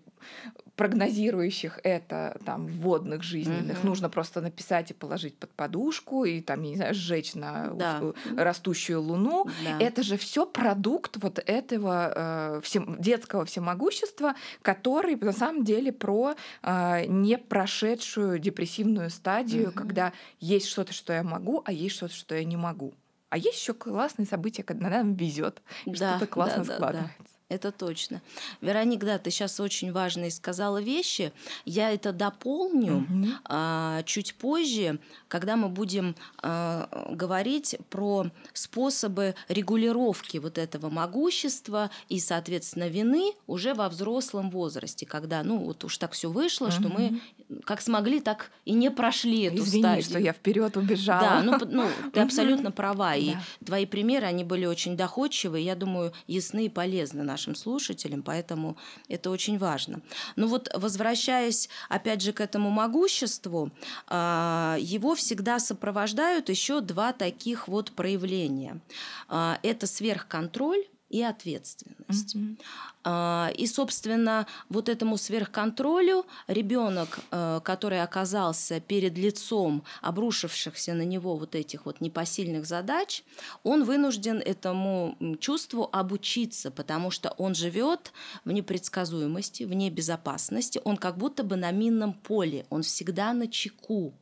прогнозирующих 0.81 1.79
это 1.83 2.41
там 2.47 2.67
вводных 2.67 3.23
жизненных. 3.23 3.77
Mm-hmm. 3.77 3.87
Нужно 3.87 4.09
просто 4.09 4.41
написать 4.41 4.91
и 4.91 4.95
положить 4.95 5.37
под 5.37 5.51
подушку 5.51 6.25
и 6.25 6.41
там, 6.41 6.63
не 6.63 6.77
знаю, 6.77 6.95
сжечь 6.95 7.35
на 7.35 7.69
да. 7.75 8.01
растущую 8.35 9.03
луну. 9.03 9.47
Да. 9.63 9.79
Это 9.79 10.03
же 10.03 10.17
все 10.17 10.47
продукт 10.47 11.19
вот 11.19 11.39
этого 11.45 12.13
э, 12.17 12.61
всем, 12.63 12.97
детского 12.99 13.45
всемогущества, 13.45 14.37
который 14.63 15.17
на 15.17 15.33
самом 15.33 15.65
деле 15.65 15.93
про 15.93 16.35
э, 16.63 17.05
не 17.05 17.37
прошедшую 17.37 18.39
депрессивную 18.39 19.11
стадию, 19.11 19.69
mm-hmm. 19.69 19.75
когда 19.75 20.15
есть 20.39 20.69
что-то, 20.69 20.95
что 20.95 21.13
я 21.13 21.23
могу, 21.23 21.61
а 21.67 21.73
есть 21.73 21.97
что-то, 21.97 22.15
что 22.15 22.35
я 22.35 22.45
не 22.45 22.57
могу. 22.57 22.95
А 23.29 23.37
есть 23.37 23.61
еще 23.61 23.75
классные 23.75 24.25
события, 24.25 24.63
когда 24.63 24.89
нам 24.89 25.13
везет, 25.13 25.61
да, 25.85 26.17
что-то 26.17 26.27
классно 26.27 26.65
да, 26.65 26.75
складывается. 26.75 27.19
Да, 27.19 27.25
да 27.25 27.40
это 27.51 27.73
точно. 27.73 28.23
Вероника, 28.61 29.05
да, 29.05 29.19
ты 29.19 29.31
сейчас 29.31 29.59
очень 29.61 29.93
важные 29.93 30.31
сказала 30.31 30.81
вещи. 30.81 31.33
Я 31.65 31.91
это 31.91 32.13
дополню 32.13 32.99
угу. 32.99 33.27
а, 33.45 34.03
чуть 34.05 34.35
позже, 34.37 35.01
когда 35.29 35.57
мы 35.57 35.69
будем 35.69 36.15
а, 36.43 36.89
говорить 37.11 37.77
про 37.91 38.27
способы 38.53 39.35
регулировки 39.49 40.39
вот 40.39 40.59
этого 40.59 40.89
могущества 40.91 41.91
и, 42.09 42.21
соответственно, 42.21 42.89
вины 42.89 43.33
уже 43.49 43.75
во 43.75 43.89
взрослом 43.89 44.51
возрасте, 44.51 45.05
когда, 45.05 45.43
ну, 45.43 45.59
вот 45.59 45.83
уж 45.85 45.99
так 45.99 46.13
все 46.13 46.31
вышло, 46.31 46.67
угу. 46.67 46.73
что 46.73 46.89
мы 46.89 47.21
как 47.65 47.81
смогли, 47.81 48.21
так 48.21 48.51
и 48.65 48.73
не 48.73 48.91
прошли 48.91 49.43
эту 49.43 49.59
Извини, 49.59 49.83
стадию. 49.83 50.05
что 50.05 50.19
я 50.19 50.33
вперед 50.33 50.77
убежала. 50.77 51.21
Да, 51.21 51.43
ну, 51.43 51.59
ну 51.67 51.89
ты 52.13 52.21
абсолютно 52.21 52.71
права. 52.71 53.17
И 53.17 53.35
твои 53.65 53.87
примеры, 53.87 54.27
они 54.27 54.45
были 54.45 54.67
очень 54.67 54.97
доходчивые, 54.97 55.65
я 55.65 55.75
думаю, 55.75 56.13
ясны 56.27 56.67
и 56.67 56.69
полезны 56.69 57.23
нашим 57.23 57.55
слушателям, 57.55 58.23
поэтому 58.23 58.77
это 59.09 59.31
очень 59.31 59.59
важно. 59.59 60.01
Но 60.37 60.47
вот 60.47 60.71
возвращаясь 60.75 61.69
опять 61.89 62.23
же 62.23 62.33
к 62.33 62.41
этому 62.41 62.71
могуществу, 62.71 63.71
а, 64.07 64.77
его 64.81 65.15
всегда 65.15 65.59
сопровождают 65.59 66.49
еще 66.49 66.81
два 66.81 67.13
таких 67.13 67.69
вот 67.69 67.93
проявления. 67.93 68.81
А, 69.29 69.59
это 69.63 69.87
сверхконтроль 69.87 70.85
и 71.11 71.23
ответственность. 71.23 72.37
Mm-hmm. 72.37 73.57
И, 73.57 73.67
собственно, 73.67 74.47
вот 74.69 74.89
этому 74.89 75.17
сверхконтролю 75.17 76.25
ребенок, 76.47 77.21
э, 77.31 77.61
который 77.65 78.03
оказался 78.03 78.81
перед 78.81 79.19
лицом 79.19 79.83
обрушившихся 80.03 80.95
на 80.95 81.03
него 81.03 81.37
вот 81.37 81.55
этих 81.55 81.87
вот 81.87 82.01
непосильных 82.01 82.67
задач, 82.67 83.25
он 83.65 83.85
вынужден 83.85 84.39
этому 84.39 85.17
чувству 85.41 85.89
обучиться, 85.93 86.71
потому 86.71 87.11
что 87.11 87.31
он 87.39 87.55
живет 87.55 88.13
в 88.45 88.53
непредсказуемости, 88.53 89.65
в 89.65 89.75
небезопасности, 89.75 90.81
он 90.85 90.97
как 90.97 91.17
будто 91.19 91.43
бы 91.43 91.57
на 91.57 91.71
минном 91.73 92.13
поле, 92.13 92.67
он 92.71 92.83
всегда 92.83 93.33
на 93.33 93.49
чеку 93.49 94.15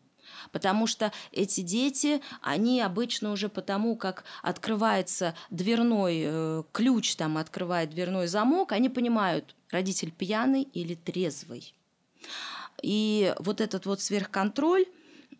потому 0.52 0.86
что 0.86 1.12
эти 1.32 1.60
дети, 1.60 2.20
они 2.42 2.80
обычно 2.80 3.32
уже 3.32 3.48
потому, 3.48 3.96
как 3.96 4.24
открывается 4.42 5.34
дверной 5.50 6.22
э, 6.24 6.62
ключ, 6.72 7.16
там 7.16 7.38
открывает 7.38 7.90
дверной 7.90 8.26
замок, 8.26 8.72
они 8.72 8.88
понимают, 8.88 9.54
родитель 9.70 10.12
пьяный 10.12 10.62
или 10.62 10.94
трезвый. 10.94 11.74
И 12.82 13.34
вот 13.38 13.60
этот 13.60 13.86
вот 13.86 14.00
сверхконтроль, 14.00 14.86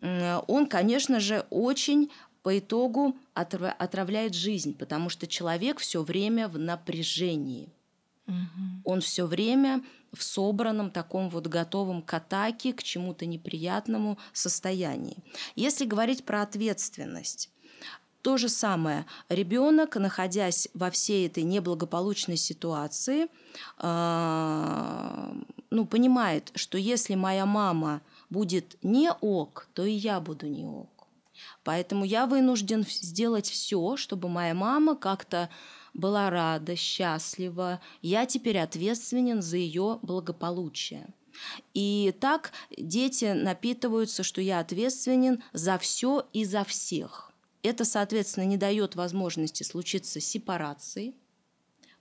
он, 0.01 0.67
конечно 0.67 1.19
же, 1.19 1.45
очень 1.49 2.11
по 2.41 2.57
итогу 2.57 3.17
отравляет 3.33 4.33
жизнь, 4.33 4.77
потому 4.77 5.09
что 5.09 5.27
человек 5.27 5.79
все 5.79 6.03
время 6.03 6.47
в 6.47 6.57
напряжении. 6.57 7.69
Он 8.85 9.01
все 9.01 9.25
время 9.25 9.83
в 10.13 10.23
собранном 10.23 10.89
таком 10.91 11.29
вот 11.29 11.47
готовом 11.47 12.01
к 12.01 12.13
атаке, 12.13 12.73
к 12.73 12.83
чему-то 12.83 13.25
неприятному 13.25 14.17
состоянии. 14.33 15.17
Если 15.55 15.85
говорить 15.85 16.25
про 16.25 16.41
ответственность, 16.41 17.49
то 18.21 18.37
же 18.37 18.49
самое. 18.49 19.05
Ребенок, 19.29 19.95
находясь 19.95 20.67
во 20.73 20.89
всей 20.91 21.27
этой 21.27 21.43
неблагополучной 21.43 22.37
ситуации, 22.37 23.27
э, 23.77 25.33
ну, 25.69 25.85
понимает, 25.85 26.51
что 26.55 26.77
если 26.77 27.15
моя 27.15 27.45
мама 27.45 28.01
будет 28.29 28.75
не 28.83 29.11
ок, 29.21 29.67
то 29.73 29.85
и 29.85 29.93
я 29.93 30.19
буду 30.19 30.47
не 30.47 30.65
ок. 30.65 31.07
Поэтому 31.63 32.03
я 32.03 32.25
вынужден 32.25 32.85
сделать 32.87 33.49
все, 33.49 33.95
чтобы 33.95 34.27
моя 34.27 34.53
мама 34.53 34.95
как-то 34.95 35.49
была 35.99 36.29
рада, 36.29 36.75
счастлива. 36.75 37.81
Я 38.01 38.25
теперь 38.25 38.59
ответственен 38.59 39.41
за 39.41 39.57
ее 39.57 39.99
благополучие. 40.01 41.07
И 41.73 42.13
так 42.19 42.51
дети 42.77 43.33
напитываются, 43.33 44.23
что 44.23 44.41
я 44.41 44.59
ответственен 44.59 45.41
за 45.53 45.77
все 45.77 46.27
и 46.33 46.43
за 46.43 46.63
всех. 46.63 47.31
Это, 47.61 47.85
соответственно, 47.85 48.45
не 48.45 48.57
дает 48.57 48.95
возможности 48.95 49.63
случиться 49.63 50.19
сепарации– 50.19 51.15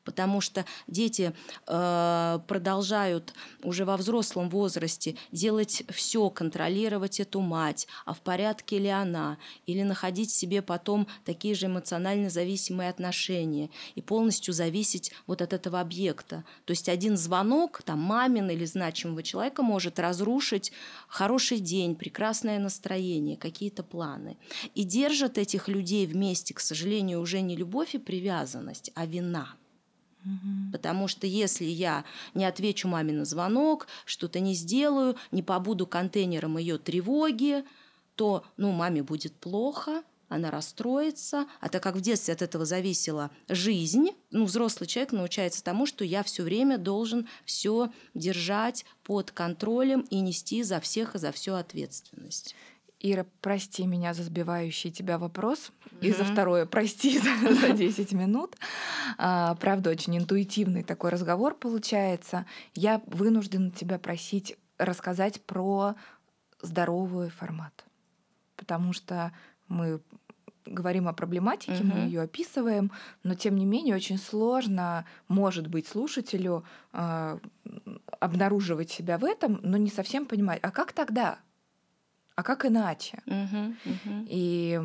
потому 0.09 0.41
что 0.41 0.65
дети 0.87 1.35
э, 1.67 2.39
продолжают 2.49 3.35
уже 3.63 3.85
во 3.85 3.99
взрослом 3.99 4.49
возрасте 4.49 5.17
делать 5.33 5.83
все, 5.91 6.31
контролировать 6.31 7.21
эту 7.21 7.43
мать, 7.43 7.87
а 8.07 8.15
в 8.15 8.21
порядке 8.21 8.79
ли 8.79 8.89
она, 8.89 9.37
или 9.67 9.83
находить 9.83 10.31
себе 10.31 10.63
потом 10.63 11.07
такие 11.27 11.55
же 11.55 11.67
эмоционально 11.67 12.31
зависимые 12.31 12.89
отношения 12.89 13.69
и 13.97 14.01
полностью 14.01 14.55
зависеть 14.55 15.13
вот 15.27 15.43
от 15.43 15.53
этого 15.53 15.79
объекта. 15.79 16.43
То 16.65 16.71
есть 16.71 16.89
один 16.89 17.19
звонок, 17.19 17.83
там, 17.83 17.99
мамин 17.99 18.49
или 18.49 18.65
значимого 18.65 19.23
человека 19.23 19.63
может 19.63 19.99
разрушить 19.99 20.73
хороший 21.07 21.59
день, 21.59 21.97
прекрасное 21.97 22.59
настроение, 22.59 23.37
какие-то 23.37 23.83
планы. 23.83 24.39
И 24.75 24.85
держат 24.85 25.37
этих 25.37 25.69
людей 25.69 26.07
вместе, 26.07 26.55
к 26.55 26.61
сожалению, 26.61 27.21
уже 27.21 27.43
не 27.43 27.57
любовь 27.57 27.95
и 27.95 27.99
привязанность, 27.99 28.91
а 28.95 29.05
вина. 29.05 29.59
Потому 30.73 31.09
что 31.09 31.27
если 31.27 31.65
я 31.65 32.05
не 32.35 32.45
отвечу 32.45 32.89
маме 32.89 33.13
на 33.13 33.25
звонок, 33.25 33.87
что-то 34.05 34.41
не 34.41 34.55
сделаю, 34.55 35.17
не 35.31 35.43
побуду 35.43 35.87
контейнером 35.87 36.59
ее 36.59 36.79
тревоги, 36.79 37.65
то 38.15 38.45
ну, 38.57 38.73
маме 38.73 39.03
будет 39.03 39.35
плохо, 39.37 40.03
она 40.29 40.51
расстроится, 40.51 41.47
а 41.61 41.69
так 41.69 41.83
как 41.83 41.97
в 41.97 42.01
детстве 42.01 42.35
от 42.35 42.43
этого 42.43 42.65
зависела 42.65 43.31
жизнь, 43.49 44.11
ну, 44.31 44.45
взрослый 44.45 44.87
человек 44.87 45.13
научается 45.13 45.65
тому, 45.65 45.87
что 45.87 46.05
я 46.05 46.23
все 46.23 46.43
время 46.43 46.77
должен 46.77 47.27
все 47.45 47.91
держать 48.15 48.85
под 49.05 49.31
контролем 49.31 50.01
и 50.11 50.21
нести 50.21 50.63
за 50.63 50.81
всех 50.81 51.15
и 51.15 51.19
за 51.19 51.33
всю 51.33 51.55
ответственность. 51.55 52.55
Ира, 53.01 53.27
прости 53.41 53.87
меня 53.87 54.13
за 54.13 54.25
сбивающий 54.25 54.91
тебя 54.91 55.19
вопрос. 55.19 55.71
Mm-hmm. 55.85 56.07
И 56.07 56.13
за 56.13 56.25
второе, 56.25 56.67
прости 56.67 57.19
за, 57.19 57.55
за 57.55 57.69
10 57.77 58.13
минут. 58.13 58.57
А, 59.19 59.55
правда, 59.57 59.91
очень 59.91 60.17
интуитивный 60.17 60.83
такой 60.83 61.11
разговор 61.11 61.55
получается. 61.55 62.45
Я 62.75 63.01
вынуждена 63.07 63.71
тебя 63.71 63.99
просить 63.99 64.57
рассказать 64.79 65.41
про 65.43 65.95
здоровый 66.61 67.31
формат. 67.31 67.85
Потому 68.57 68.93
что 68.93 69.33
мы 69.69 70.01
говорим 70.67 71.09
о 71.09 71.13
проблематике, 71.13 71.73
mm-hmm. 71.73 71.95
мы 71.95 71.99
ее 72.01 72.23
описываем, 72.23 72.91
но 73.23 73.35
тем 73.35 73.57
не 73.57 73.65
менее 73.65 73.95
очень 73.95 74.19
сложно, 74.19 75.07
может 75.29 75.67
быть, 75.69 75.87
слушателю 75.87 76.65
э, 76.93 77.39
обнаруживать 78.21 78.91
себя 78.91 79.19
в 79.19 79.25
этом, 79.25 79.61
но 79.63 79.77
не 79.77 79.89
совсем 79.89 80.27
понимать, 80.27 80.59
а 80.63 80.71
как 80.71 80.93
тогда? 80.93 81.39
А 82.39 82.45
как 82.45 82.65
иначе? 82.65 83.19
Угу, 83.27 83.75
угу. 83.85 84.27
И 84.29 84.81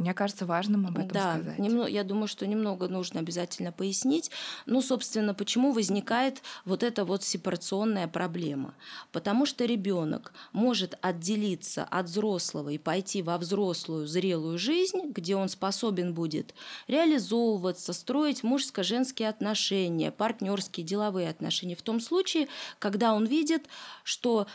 Мне 0.00 0.14
кажется, 0.14 0.46
важным 0.46 0.86
об 0.86 0.96
этом 0.96 1.10
да, 1.10 1.34
сказать. 1.34 1.58
Немного, 1.58 1.90
я 1.90 2.04
думаю, 2.04 2.26
что 2.26 2.46
немного 2.46 2.88
нужно 2.88 3.20
обязательно 3.20 3.70
пояснить. 3.70 4.30
Ну, 4.64 4.80
собственно, 4.80 5.34
почему 5.34 5.72
возникает 5.72 6.40
вот 6.64 6.82
эта 6.82 7.04
вот 7.04 7.22
сепарационная 7.22 8.08
проблема? 8.08 8.72
Потому 9.12 9.44
что 9.44 9.66
ребенок 9.66 10.32
может 10.54 10.96
отделиться 11.02 11.84
от 11.84 12.06
взрослого 12.06 12.70
и 12.70 12.78
пойти 12.78 13.20
во 13.20 13.36
взрослую 13.36 14.06
зрелую 14.06 14.58
жизнь, 14.58 15.10
где 15.10 15.36
он 15.36 15.50
способен 15.50 16.14
будет 16.14 16.54
реализовываться, 16.88 17.92
строить 17.92 18.42
мужско-женские 18.42 19.28
отношения, 19.28 20.10
партнерские, 20.10 20.86
деловые 20.86 21.28
отношения. 21.28 21.76
В 21.76 21.82
том 21.82 22.00
случае, 22.00 22.48
когда 22.78 23.12
он 23.12 23.26
видит, 23.26 23.66
что 24.02 24.46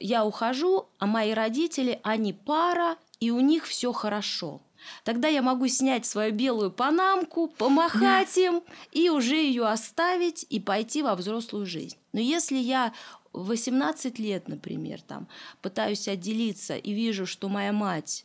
я 0.00 0.24
ухожу, 0.24 0.88
а 0.98 1.04
мои 1.06 1.32
родители, 1.32 2.00
они 2.02 2.32
пара, 2.32 2.96
и 3.20 3.30
у 3.30 3.40
них 3.40 3.66
все 3.66 3.92
хорошо. 3.92 4.62
Тогда 5.04 5.28
я 5.28 5.42
могу 5.42 5.68
снять 5.68 6.06
свою 6.06 6.32
белую 6.32 6.70
панамку, 6.70 7.48
помахать 7.48 8.36
им 8.36 8.62
и 8.92 9.08
уже 9.10 9.36
ее 9.36 9.66
оставить 9.66 10.46
и 10.48 10.60
пойти 10.60 11.02
во 11.02 11.14
взрослую 11.14 11.66
жизнь. 11.66 11.96
Но 12.12 12.20
если 12.20 12.56
я 12.56 12.92
в 13.32 13.48
18 13.48 14.18
лет, 14.18 14.48
например, 14.48 15.02
там, 15.02 15.28
пытаюсь 15.62 16.08
отделиться 16.08 16.76
и 16.76 16.92
вижу, 16.92 17.26
что 17.26 17.48
моя 17.48 17.72
мать, 17.72 18.24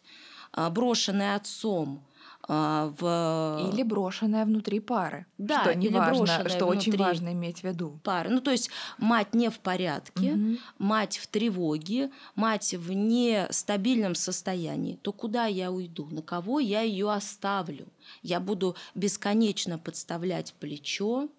а, 0.54 0.70
брошенная 0.70 1.36
отцом, 1.36 2.04
а, 2.48 2.94
в... 3.00 3.72
Или 3.72 3.84
брошенная 3.84 4.46
внутри 4.46 4.80
пары. 4.80 5.26
Да, 5.38 5.62
что 5.62 5.76
не 5.76 5.88
или 5.88 5.98
важно, 5.98 6.50
что 6.50 6.66
очень 6.66 6.98
важно 6.98 7.34
иметь 7.34 7.60
в 7.60 7.64
виду. 7.64 8.00
Пары. 8.04 8.30
Ну, 8.30 8.42
то 8.42 8.52
есть 8.52 8.70
мать 8.98 9.34
не 9.34 9.50
в 9.50 9.60
порядке, 9.60 10.32
Мгм. 10.36 10.58
мать 10.78 11.18
в 11.18 11.28
тревоге, 11.28 12.12
мать 12.36 12.74
в 12.74 12.92
нестабильном 12.92 14.16
состоянии, 14.16 14.98
то 15.02 15.12
куда 15.12 15.46
я 15.46 15.72
уйду? 15.72 16.08
На 16.12 16.22
кого 16.22 16.60
я 16.60 16.82
ее 16.82 17.12
оставлю? 17.12 17.88
Я 18.22 18.40
буду 18.40 18.76
бесконечно 18.96 19.78
подставлять 19.78 20.54
плечо, 20.60 21.30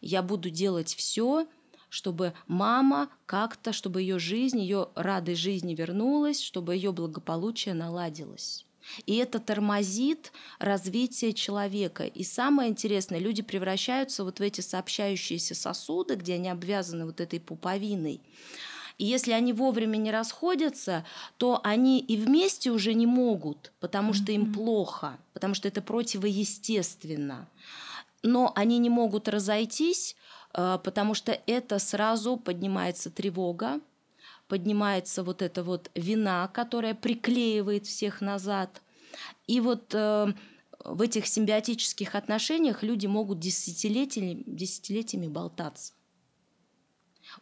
я 0.00 0.22
буду 0.22 0.50
делать 0.50 0.94
все, 0.94 1.46
чтобы 1.88 2.34
мама 2.46 3.08
как-то, 3.26 3.72
чтобы 3.72 4.02
ее 4.02 4.18
жизнь, 4.18 4.60
ее 4.60 4.88
радость 4.94 5.40
жизни 5.40 5.74
вернулась, 5.74 6.40
чтобы 6.42 6.74
ее 6.74 6.92
благополучие 6.92 7.74
наладилось. 7.74 8.66
И 9.06 9.16
это 9.16 9.38
тормозит 9.38 10.32
развитие 10.58 11.32
человека. 11.32 12.04
И 12.04 12.24
самое 12.24 12.70
интересное, 12.70 13.18
люди 13.18 13.42
превращаются 13.42 14.24
вот 14.24 14.38
в 14.38 14.42
эти 14.42 14.60
сообщающиеся 14.60 15.54
сосуды, 15.54 16.14
где 16.14 16.34
они 16.34 16.48
обвязаны 16.48 17.06
вот 17.06 17.20
этой 17.20 17.40
пуповиной. 17.40 18.20
И 18.98 19.04
если 19.04 19.30
они 19.32 19.52
вовремя 19.52 19.96
не 19.96 20.10
расходятся, 20.10 21.04
то 21.36 21.60
они 21.62 22.00
и 22.00 22.16
вместе 22.16 22.70
уже 22.70 22.94
не 22.94 23.06
могут, 23.06 23.72
потому 23.78 24.12
что 24.12 24.32
им 24.32 24.52
плохо, 24.52 25.18
потому 25.32 25.54
что 25.54 25.68
это 25.68 25.80
противоестественно. 25.80 27.48
Но 28.24 28.52
они 28.56 28.78
не 28.78 28.90
могут 28.90 29.28
разойтись, 29.28 30.16
э, 30.52 30.78
потому 30.82 31.14
что 31.14 31.40
это 31.46 31.78
сразу 31.78 32.36
поднимается 32.36 33.10
тревога, 33.10 33.80
поднимается 34.48 35.22
вот 35.22 35.42
эта 35.42 35.62
вот 35.62 35.90
вина, 35.94 36.48
которая 36.48 36.94
приклеивает 36.94 37.86
всех 37.86 38.20
назад. 38.20 38.82
И 39.46 39.60
вот 39.60 39.94
э, 39.94 40.32
в 40.84 41.02
этих 41.02 41.26
симбиотических 41.26 42.14
отношениях 42.14 42.82
люди 42.82 43.06
могут 43.06 43.38
десятилетиями, 43.38 44.42
десятилетиями 44.46 45.28
болтаться, 45.28 45.92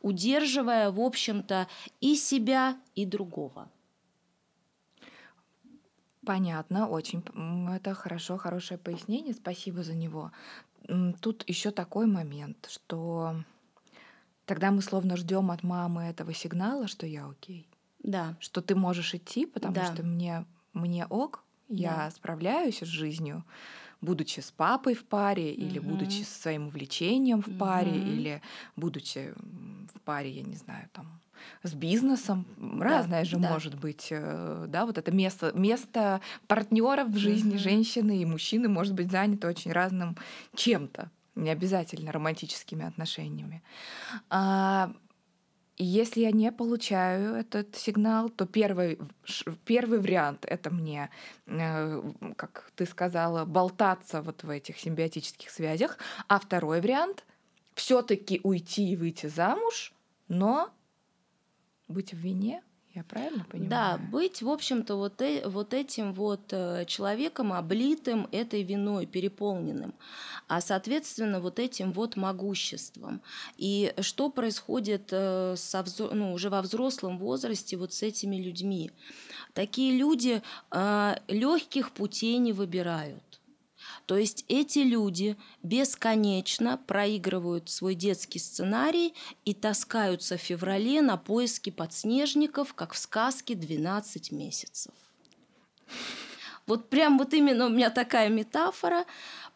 удерживая, 0.00 0.90
в 0.90 1.00
общем-то, 1.00 1.68
и 2.00 2.16
себя, 2.16 2.78
и 2.94 3.06
другого. 3.06 3.70
Понятно, 6.24 6.88
очень. 6.88 7.22
Это 7.72 7.94
хорошо, 7.94 8.36
хорошее 8.36 8.78
пояснение, 8.78 9.32
спасибо 9.32 9.84
за 9.84 9.94
него. 9.94 10.32
Тут 11.20 11.48
еще 11.48 11.70
такой 11.70 12.06
момент, 12.06 12.68
что 12.68 13.36
тогда 14.46 14.70
мы 14.70 14.82
словно 14.82 15.16
ждем 15.16 15.50
от 15.50 15.62
мамы 15.62 16.04
этого 16.04 16.32
сигнала, 16.32 16.88
что 16.88 17.06
я 17.06 17.26
окей, 17.26 17.68
Да, 18.02 18.36
что 18.40 18.62
ты 18.62 18.74
можешь 18.74 19.14
идти, 19.14 19.46
потому 19.46 19.74
Да. 19.74 19.84
что 19.94 20.02
мне, 20.02 20.46
мне 20.72 21.06
ок, 21.06 21.44
я 21.68 22.10
справляюсь 22.10 22.82
с 22.82 22.86
жизнью, 22.86 23.44
будучи 24.00 24.40
с 24.40 24.50
папой 24.52 24.94
в 24.94 25.04
паре, 25.04 25.52
или 25.52 25.78
будучи 25.80 26.22
со 26.22 26.40
своим 26.42 26.66
увлечением 26.68 27.42
в 27.42 27.56
паре, 27.58 27.98
Мгм. 27.98 28.12
или 28.16 28.42
будучи 28.76 29.34
в 29.94 30.00
паре, 30.04 30.30
я 30.30 30.42
не 30.42 30.56
знаю, 30.56 30.88
там, 30.92 31.20
с 31.62 31.74
бизнесом. 31.74 32.46
М, 32.58 32.78
Да, 32.78 32.82
Разное 32.82 33.24
же 33.24 33.38
да. 33.38 33.48
может 33.48 33.74
быть, 33.74 34.08
э, 34.10 34.66
да, 34.68 34.86
вот 34.86 34.98
это 34.98 35.10
место, 35.12 35.52
место 35.54 36.20
партнеров 36.46 37.08
в 37.08 37.16
жизни 37.18 37.56
Мгм. 37.56 37.58
женщины 37.58 38.22
и 38.22 38.24
мужчины 38.24 38.68
может 38.68 38.94
быть 38.94 39.10
занято 39.10 39.48
очень 39.48 39.72
разным 39.72 40.16
чем-то, 40.54 41.10
не 41.36 41.50
обязательно 41.50 42.12
романтическими 42.12 42.84
отношениями. 42.84 43.62
А, 44.30 44.92
и 45.76 45.84
если 45.84 46.22
я 46.22 46.32
не 46.32 46.50
получаю 46.50 47.34
этот 47.34 47.76
сигнал, 47.76 48.30
то 48.30 48.46
первый, 48.46 48.98
первый 49.66 50.00
вариант 50.00 50.46
это 50.46 50.70
мне, 50.70 51.10
э, 51.46 52.02
как 52.36 52.72
ты 52.74 52.86
сказала, 52.86 53.44
болтаться 53.44 54.22
вот 54.22 54.42
в 54.42 54.48
этих 54.48 54.78
симбиотических 54.78 55.50
связях, 55.50 55.98
а 56.28 56.40
второй 56.40 56.80
вариант 56.80 57.26
все-таки 57.74 58.40
уйти 58.42 58.90
и 58.90 58.96
выйти 58.96 59.26
замуж, 59.26 59.92
но 60.28 60.70
быть 61.88 62.14
в 62.14 62.16
вине, 62.16 62.62
я 62.96 63.04
правильно 63.04 63.44
понимаю? 63.44 63.70
Да, 63.70 63.96
быть, 63.96 64.42
в 64.42 64.50
общем-то, 64.50 64.96
вот, 64.96 65.22
э- 65.22 65.48
вот 65.48 65.72
этим 65.72 66.12
вот 66.12 66.52
э, 66.52 66.84
человеком, 66.86 67.52
облитым 67.52 68.28
этой 68.32 68.62
виной, 68.62 69.06
переполненным, 69.06 69.94
а, 70.48 70.60
соответственно, 70.60 71.40
вот 71.40 71.58
этим 71.58 71.92
вот 71.92 72.16
могуществом. 72.16 73.22
И 73.56 73.94
что 74.00 74.28
происходит 74.30 75.08
э, 75.12 75.54
со 75.56 75.84
ну, 76.12 76.32
уже 76.34 76.50
во 76.50 76.60
взрослом 76.60 77.18
возрасте 77.18 77.76
вот 77.78 77.94
с 77.94 78.02
этими 78.02 78.36
людьми? 78.36 78.90
Такие 79.54 79.96
люди 79.96 80.42
легких 81.28 81.92
путей 81.92 82.38
не 82.38 82.52
выбирают. 82.52 83.22
То 84.06 84.16
есть 84.16 84.44
эти 84.48 84.78
люди 84.78 85.36
бесконечно 85.64 86.78
проигрывают 86.86 87.68
свой 87.68 87.96
детский 87.96 88.38
сценарий 88.38 89.14
и 89.44 89.52
таскаются 89.52 90.36
в 90.36 90.40
феврале 90.40 91.02
на 91.02 91.16
поиски 91.16 91.70
подснежников, 91.70 92.72
как 92.74 92.94
в 92.94 92.98
сказке 92.98 93.54
«12 93.54 94.32
месяцев». 94.32 94.94
Вот 96.66 96.88
прям 96.88 97.18
вот 97.18 97.34
именно 97.34 97.66
у 97.66 97.68
меня 97.68 97.90
такая 97.90 98.28
метафора, 98.28 99.04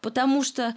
потому 0.01 0.43
что 0.43 0.75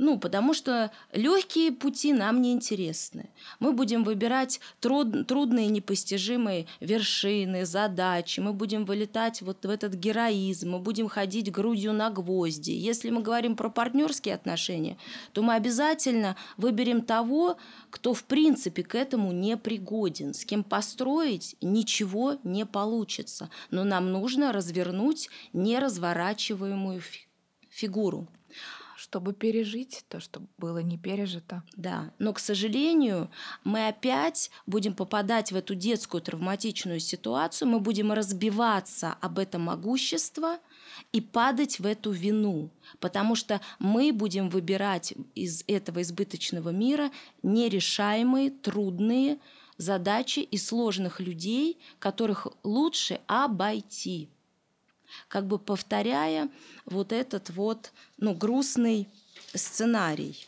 ну, 0.00 0.18
потому 0.18 0.54
что 0.54 0.90
легкие 1.12 1.72
пути 1.72 2.14
нам 2.14 2.40
не 2.40 2.52
интересны. 2.52 3.28
Мы 3.58 3.74
будем 3.74 4.02
выбирать 4.02 4.58
труд, 4.80 5.26
трудные, 5.26 5.66
непостижимые 5.66 6.66
вершины, 6.80 7.66
задачи. 7.66 8.40
Мы 8.40 8.54
будем 8.54 8.86
вылетать 8.86 9.42
вот 9.42 9.62
в 9.62 9.68
этот 9.68 9.92
героизм. 9.92 10.70
Мы 10.70 10.78
будем 10.78 11.06
ходить 11.06 11.52
грудью 11.52 11.92
на 11.92 12.08
гвозди. 12.08 12.70
Если 12.70 13.10
мы 13.10 13.20
говорим 13.20 13.56
про 13.56 13.68
партнерские 13.68 14.36
отношения, 14.36 14.96
то 15.34 15.42
мы 15.42 15.52
обязательно 15.52 16.34
выберем 16.56 17.02
того, 17.02 17.58
кто 17.90 18.14
в 18.14 18.24
принципе 18.24 18.82
к 18.82 18.94
этому 18.94 19.32
не 19.32 19.58
пригоден, 19.58 20.32
с 20.32 20.46
кем 20.46 20.64
построить 20.64 21.56
ничего 21.60 22.38
не 22.42 22.64
получится. 22.64 23.50
Но 23.70 23.84
нам 23.84 24.10
нужно 24.10 24.50
развернуть 24.52 25.28
неразворачиваемую 25.52 27.02
фи- 27.02 27.26
фигуру. 27.68 28.26
Чтобы 29.10 29.32
пережить 29.32 30.04
то, 30.08 30.20
что 30.20 30.40
было 30.56 30.78
не 30.78 30.96
пережито. 30.96 31.64
Да, 31.76 32.12
но, 32.20 32.32
к 32.32 32.38
сожалению, 32.38 33.28
мы 33.64 33.88
опять 33.88 34.52
будем 34.66 34.94
попадать 34.94 35.50
в 35.50 35.56
эту 35.56 35.74
детскую 35.74 36.20
травматичную 36.20 37.00
ситуацию, 37.00 37.66
мы 37.66 37.80
будем 37.80 38.12
разбиваться 38.12 39.16
об 39.20 39.40
это 39.40 39.58
могущество 39.58 40.58
и 41.10 41.20
падать 41.20 41.80
в 41.80 41.86
эту 41.86 42.12
вину, 42.12 42.70
потому 43.00 43.34
что 43.34 43.60
мы 43.80 44.12
будем 44.12 44.48
выбирать 44.48 45.12
из 45.34 45.64
этого 45.66 46.02
избыточного 46.02 46.68
мира 46.68 47.10
нерешаемые, 47.42 48.50
трудные 48.50 49.40
задачи 49.76 50.38
и 50.38 50.56
сложных 50.56 51.18
людей, 51.18 51.80
которых 51.98 52.46
лучше 52.62 53.18
обойти 53.26 54.28
как 55.28 55.46
бы 55.46 55.58
повторяя 55.58 56.48
вот 56.84 57.12
этот 57.12 57.50
вот 57.50 57.92
ну, 58.18 58.34
грустный 58.34 59.08
сценарий. 59.54 60.46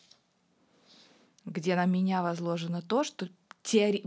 где 1.45 1.75
на 1.75 1.87
меня 1.87 2.23
возложено 2.23 2.83
то, 2.83 3.03
что 3.03 3.29
теори... 3.63 4.05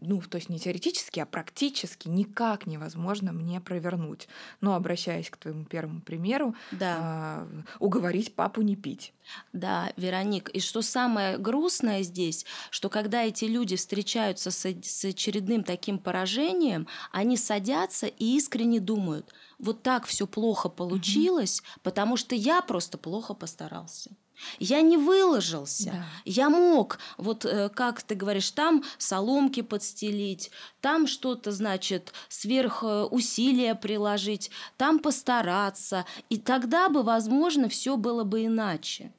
ну, 0.00 0.20
то 0.22 0.36
есть 0.36 0.48
не 0.48 0.58
теоретически, 0.58 1.20
а 1.20 1.26
практически 1.26 2.08
никак 2.08 2.66
невозможно 2.66 3.32
мне 3.32 3.60
провернуть. 3.60 4.28
Но 4.60 4.74
обращаясь 4.74 5.30
к 5.30 5.36
твоему 5.36 5.64
первому 5.64 6.00
примеру, 6.00 6.54
да. 6.72 7.46
э, 7.50 7.62
уговорить 7.78 8.34
папу 8.34 8.62
не 8.62 8.76
пить. 8.76 9.12
Да, 9.52 9.92
Вероник. 9.96 10.48
И 10.50 10.60
что 10.60 10.82
самое 10.82 11.36
грустное 11.36 12.02
здесь, 12.02 12.46
что 12.70 12.88
когда 12.88 13.24
эти 13.24 13.44
люди 13.44 13.76
встречаются 13.76 14.50
с, 14.50 14.64
с 14.64 15.04
очередным 15.04 15.62
таким 15.62 15.98
поражением, 15.98 16.86
они 17.12 17.36
садятся 17.36 18.06
и 18.06 18.36
искренне 18.36 18.80
думают, 18.80 19.32
вот 19.58 19.82
так 19.82 20.06
все 20.06 20.26
плохо 20.26 20.68
получилось, 20.68 21.60
угу. 21.60 21.80
потому 21.82 22.16
что 22.16 22.34
я 22.34 22.62
просто 22.62 22.98
плохо 22.98 23.34
постарался. 23.34 24.10
Я 24.58 24.82
не 24.82 24.96
выложился. 24.96 25.90
Да. 25.90 26.04
Я 26.24 26.50
мог, 26.50 26.98
вот 27.16 27.44
э, 27.44 27.68
как 27.68 28.02
ты 28.02 28.14
говоришь, 28.14 28.50
там 28.50 28.84
соломки 28.98 29.62
подстелить, 29.62 30.50
там 30.80 31.06
что-то, 31.06 31.52
значит, 31.52 32.12
сверх 32.28 32.82
э, 32.82 33.04
усилия 33.04 33.74
приложить, 33.74 34.50
там 34.76 34.98
постараться. 34.98 36.04
И 36.28 36.38
тогда 36.38 36.88
бы, 36.88 37.02
возможно, 37.02 37.68
все 37.68 37.96
было 37.96 38.24
бы 38.24 38.44
иначе. 38.44 39.12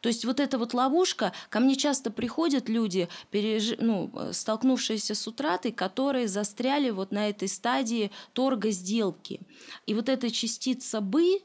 То 0.00 0.08
есть 0.08 0.24
вот 0.24 0.40
эта 0.40 0.58
вот 0.58 0.74
ловушка, 0.74 1.32
ко 1.48 1.60
мне 1.60 1.76
часто 1.76 2.10
приходят 2.10 2.68
люди, 2.68 3.08
переж... 3.30 3.74
ну, 3.78 4.10
э, 4.14 4.32
столкнувшиеся 4.32 5.14
с 5.14 5.26
утратой, 5.26 5.72
которые 5.72 6.28
застряли 6.28 6.90
вот 6.90 7.10
на 7.10 7.28
этой 7.28 7.48
стадии 7.48 8.10
торга 8.32 8.70
сделки. 8.70 9.40
И 9.86 9.94
вот 9.94 10.08
эта 10.08 10.30
частица 10.30 11.00
«бы», 11.00 11.40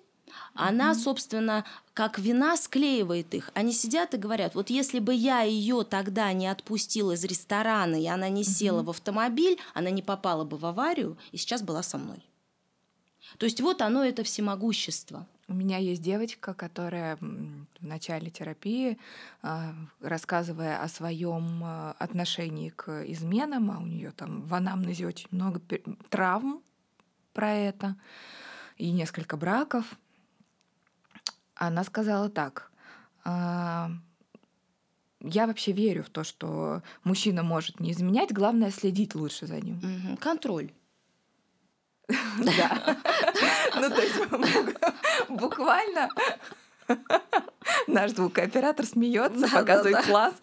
она, 0.53 0.91
mm-hmm. 0.91 0.99
собственно, 0.99 1.65
как 1.93 2.19
вина 2.19 2.57
склеивает 2.57 3.33
их. 3.33 3.51
Они 3.53 3.73
сидят 3.73 4.13
и 4.13 4.17
говорят, 4.17 4.55
вот 4.55 4.69
если 4.69 4.99
бы 4.99 5.13
я 5.13 5.41
ее 5.41 5.83
тогда 5.83 6.31
не 6.33 6.47
отпустил 6.47 7.11
из 7.11 7.23
ресторана, 7.23 7.95
и 7.95 8.07
она 8.07 8.29
не 8.29 8.43
села 8.43 8.81
mm-hmm. 8.81 8.85
в 8.85 8.89
автомобиль, 8.89 9.59
она 9.73 9.89
не 9.89 10.01
попала 10.01 10.43
бы 10.43 10.57
в 10.57 10.65
аварию 10.65 11.17
и 11.31 11.37
сейчас 11.37 11.61
была 11.61 11.83
со 11.83 11.97
мной. 11.97 12.23
То 13.37 13.45
есть 13.45 13.61
вот 13.61 13.81
оно 13.81 14.03
это 14.03 14.23
всемогущество. 14.23 15.27
У 15.47 15.53
меня 15.53 15.77
есть 15.77 16.01
девочка, 16.01 16.53
которая 16.53 17.17
в 17.17 17.65
начале 17.85 18.29
терапии, 18.29 18.97
а, 19.41 19.73
рассказывая 19.99 20.81
о 20.81 20.87
своем 20.87 21.61
а, 21.63 21.95
отношении 21.99 22.69
к 22.69 23.03
изменам, 23.11 23.69
а 23.71 23.79
у 23.79 23.85
нее 23.85 24.11
там 24.11 24.41
в 24.43 24.53
анамнезе 24.53 25.05
очень 25.05 25.27
много 25.31 25.61
травм 26.09 26.61
про 27.33 27.51
это 27.51 27.97
и 28.77 28.91
несколько 28.91 29.35
браков, 29.35 29.97
она 31.55 31.83
сказала 31.83 32.29
так. 32.29 32.71
«А, 33.25 33.91
я 35.21 35.47
вообще 35.47 35.71
верю 35.71 36.03
в 36.03 36.09
то, 36.09 36.23
что 36.23 36.81
мужчина 37.03 37.43
может 37.43 37.79
не 37.79 37.91
изменять, 37.91 38.33
главное 38.33 38.71
следить 38.71 39.15
лучше 39.15 39.47
за 39.47 39.59
ним. 39.59 40.17
Контроль. 40.19 40.71
Да. 42.07 42.97
Ну, 43.75 43.89
то 43.89 44.01
есть 44.01 45.29
буквально 45.29 46.09
наш 47.87 48.11
звукооператор 48.11 48.85
смеется, 48.85 49.47
показывает 49.47 50.05
класс, 50.05 50.33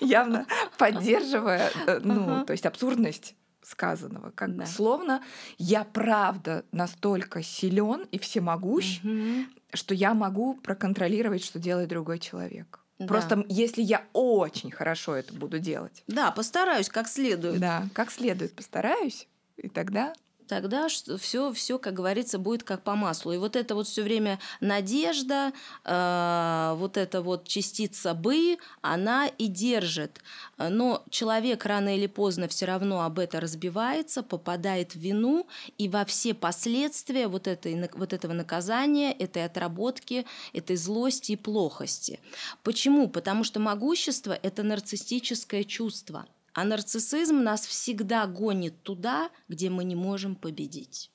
явно 0.00 0.46
поддерживая, 0.78 1.72
э, 1.86 2.00
ну, 2.02 2.44
то 2.44 2.52
есть 2.52 2.64
абсурдность 2.64 3.34
сказанного. 3.66 4.30
Как 4.30 4.56
да. 4.56 4.66
словно 4.66 5.22
я 5.58 5.84
правда 5.84 6.64
настолько 6.72 7.42
силен 7.42 8.06
и 8.10 8.18
всемогущ, 8.18 9.00
угу. 9.02 9.46
что 9.72 9.94
я 9.94 10.14
могу 10.14 10.54
проконтролировать, 10.54 11.44
что 11.44 11.58
делает 11.58 11.88
другой 11.88 12.18
человек. 12.18 12.80
Да. 12.98 13.06
Просто 13.06 13.44
если 13.48 13.82
я 13.82 14.04
очень 14.12 14.70
хорошо 14.70 15.14
это 15.14 15.34
буду 15.34 15.58
делать. 15.58 16.02
Да, 16.06 16.30
постараюсь 16.30 16.88
как 16.88 17.08
следует. 17.08 17.60
Да, 17.60 17.88
как 17.92 18.10
следует 18.10 18.54
постараюсь, 18.54 19.28
и 19.56 19.68
тогда 19.68 20.14
тогда 20.46 20.88
все, 20.88 21.52
все, 21.52 21.78
как 21.78 21.94
говорится, 21.94 22.38
будет 22.38 22.62
как 22.62 22.82
по 22.82 22.94
маслу. 22.94 23.32
И 23.32 23.36
вот 23.36 23.56
это 23.56 23.74
вот 23.74 23.86
все 23.86 24.02
время 24.02 24.38
надежда, 24.60 25.52
э, 25.84 26.74
вот 26.76 26.96
эта 26.96 27.22
вот 27.22 27.46
частица 27.46 28.14
бы, 28.14 28.58
она 28.80 29.26
и 29.26 29.46
держит. 29.46 30.20
Но 30.58 31.04
человек 31.10 31.64
рано 31.64 31.96
или 31.96 32.06
поздно 32.06 32.48
все 32.48 32.66
равно 32.66 33.02
об 33.02 33.18
это 33.18 33.40
разбивается, 33.40 34.22
попадает 34.22 34.92
в 34.92 34.98
вину, 34.98 35.46
и 35.78 35.88
во 35.88 36.04
все 36.04 36.34
последствия 36.34 37.28
вот, 37.28 37.46
этой, 37.46 37.90
вот 37.94 38.12
этого 38.12 38.32
наказания, 38.32 39.12
этой 39.12 39.44
отработки, 39.44 40.26
этой 40.52 40.76
злости 40.76 41.32
и 41.32 41.36
плохости. 41.36 42.20
Почему? 42.62 43.08
Потому 43.08 43.44
что 43.44 43.60
могущество– 43.60 44.38
это 44.42 44.62
нарциссическое 44.62 45.64
чувство– 45.64 46.26
а 46.56 46.64
нарциссизм 46.64 47.42
нас 47.42 47.66
всегда 47.66 48.26
гонит 48.26 48.82
туда, 48.82 49.30
где 49.46 49.68
мы 49.68 49.84
не 49.84 49.94
можем 49.94 50.34
победить. 50.34 51.10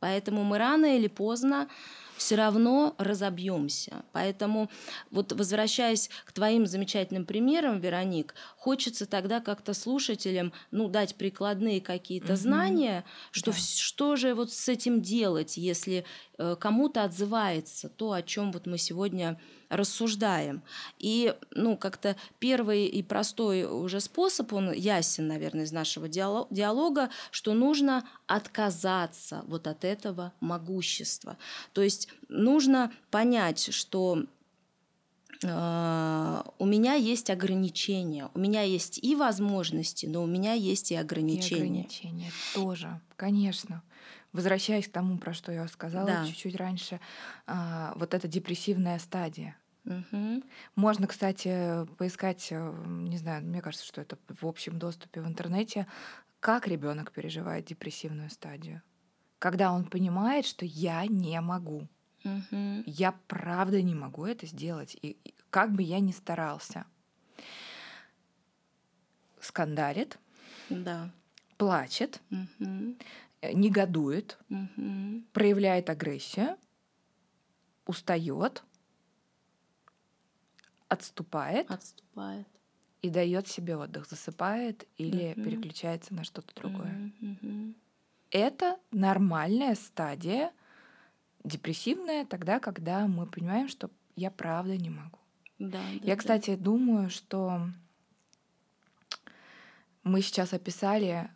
Поэтому 0.00 0.42
мы 0.42 0.56
рано 0.56 0.96
или 0.96 1.06
поздно 1.06 1.68
все 2.24 2.36
равно 2.36 2.94
разобьемся. 2.96 4.02
Поэтому, 4.12 4.70
вот 5.10 5.32
возвращаясь 5.32 6.08
к 6.24 6.32
твоим 6.32 6.66
замечательным 6.66 7.26
примерам, 7.26 7.80
Вероник, 7.80 8.34
хочется 8.56 9.04
тогда 9.04 9.40
как-то 9.40 9.74
слушателям 9.74 10.54
ну, 10.70 10.88
дать 10.88 11.16
прикладные 11.16 11.82
какие-то 11.82 12.32
угу. 12.32 12.40
знания, 12.40 13.04
что, 13.30 13.50
да. 13.50 13.58
что 13.58 14.16
же 14.16 14.34
вот 14.34 14.50
с 14.50 14.70
этим 14.70 15.02
делать, 15.02 15.58
если 15.58 16.06
э, 16.38 16.56
кому-то 16.58 17.04
отзывается 17.04 17.90
то, 17.90 18.12
о 18.12 18.22
чем 18.22 18.52
вот 18.52 18.64
мы 18.64 18.78
сегодня 18.78 19.38
рассуждаем. 19.68 20.62
И 20.98 21.34
ну, 21.50 21.76
как-то 21.76 22.16
первый 22.38 22.86
и 22.86 23.02
простой 23.02 23.64
уже 23.64 24.00
способ, 24.00 24.52
он 24.52 24.72
ясен, 24.72 25.26
наверное, 25.26 25.64
из 25.64 25.72
нашего 25.72 26.08
диалога, 26.08 27.10
что 27.30 27.54
нужно 27.54 28.06
отказаться 28.26 29.42
вот 29.46 29.66
от 29.66 29.84
этого 29.84 30.32
могущества. 30.40 31.36
То 31.72 31.82
есть 31.82 32.08
нужно 32.28 32.92
понять, 33.10 33.72
что 33.72 34.24
э, 35.42 36.42
у 36.58 36.66
меня 36.66 36.94
есть 36.94 37.30
ограничения, 37.30 38.30
у 38.34 38.38
меня 38.38 38.62
есть 38.62 38.98
и 39.02 39.14
возможности, 39.14 40.06
но 40.06 40.22
у 40.22 40.26
меня 40.26 40.52
есть 40.52 40.92
и 40.92 40.96
ограничения. 40.96 41.60
И 41.60 41.68
ограничения 41.68 42.30
тоже, 42.54 43.00
конечно 43.16 43.82
возвращаясь 44.34 44.88
к 44.88 44.92
тому, 44.92 45.16
про 45.16 45.32
что 45.32 45.52
я 45.52 45.66
сказала 45.68 46.06
да. 46.06 46.26
чуть-чуть 46.26 46.56
раньше, 46.56 47.00
а, 47.46 47.94
вот 47.96 48.12
эта 48.12 48.28
депрессивная 48.28 48.98
стадия. 48.98 49.56
Угу. 49.84 50.42
Можно, 50.76 51.06
кстати, 51.06 51.86
поискать, 51.98 52.48
э, 52.50 52.84
не 52.86 53.16
знаю, 53.16 53.44
мне 53.44 53.62
кажется, 53.62 53.86
что 53.86 54.00
это 54.00 54.18
в 54.28 54.46
общем 54.46 54.78
доступе 54.78 55.20
в 55.20 55.26
интернете, 55.26 55.86
как 56.40 56.66
ребенок 56.66 57.12
переживает 57.12 57.66
депрессивную 57.66 58.28
стадию. 58.28 58.82
Когда 59.38 59.72
он 59.72 59.84
понимает, 59.84 60.46
что 60.46 60.64
я 60.64 61.06
не 61.06 61.40
могу. 61.40 61.86
Угу. 62.24 62.84
Я 62.86 63.12
правда 63.28 63.82
не 63.82 63.94
могу 63.94 64.26
это 64.26 64.46
сделать. 64.46 64.96
И 65.02 65.16
как 65.50 65.72
бы 65.72 65.82
я 65.82 66.00
ни 66.00 66.12
старался. 66.12 66.86
Скандалит. 69.40 70.18
Да. 70.70 71.10
Плачет. 71.58 72.20
Угу. 72.30 72.96
Негодует. 73.52 74.38
Угу. 74.48 75.22
Проявляет 75.32 75.90
агрессию. 75.90 76.56
Устает 77.86 78.64
отступает, 80.94 81.70
отступает. 81.70 82.46
и 83.02 83.10
дает 83.10 83.48
себе 83.48 83.76
отдых, 83.76 84.06
засыпает 84.06 84.86
или 84.96 85.32
угу. 85.32 85.42
переключается 85.42 86.14
на 86.14 86.24
что-то 86.24 86.54
другое. 86.54 87.12
Угу. 87.20 87.74
Это 88.30 88.78
нормальная 88.90 89.74
стадия 89.74 90.52
депрессивная 91.44 92.24
тогда, 92.24 92.58
когда 92.58 93.06
мы 93.06 93.26
понимаем, 93.26 93.68
что 93.68 93.90
я 94.16 94.30
правда 94.30 94.76
не 94.76 94.90
могу. 94.90 95.18
Да, 95.58 95.80
да, 96.00 96.06
я, 96.06 96.16
кстати, 96.16 96.56
да. 96.56 96.62
думаю, 96.62 97.10
что 97.10 97.68
мы 100.02 100.20
сейчас 100.20 100.52
описали 100.52 101.30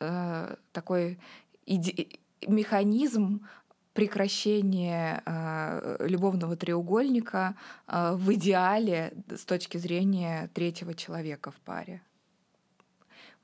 э, 0.00 0.56
такой 0.72 1.18
иде- 1.66 2.18
механизм 2.46 3.46
прекращение 3.92 5.22
э, 5.24 6.06
любовного 6.06 6.54
треугольника 6.54 7.56
э, 7.86 8.12
в 8.14 8.32
идеале 8.34 9.14
с 9.30 9.44
точки 9.44 9.78
зрения 9.78 10.50
третьего 10.52 10.92
человека 10.92 11.50
в 11.50 11.56
паре. 11.56 12.02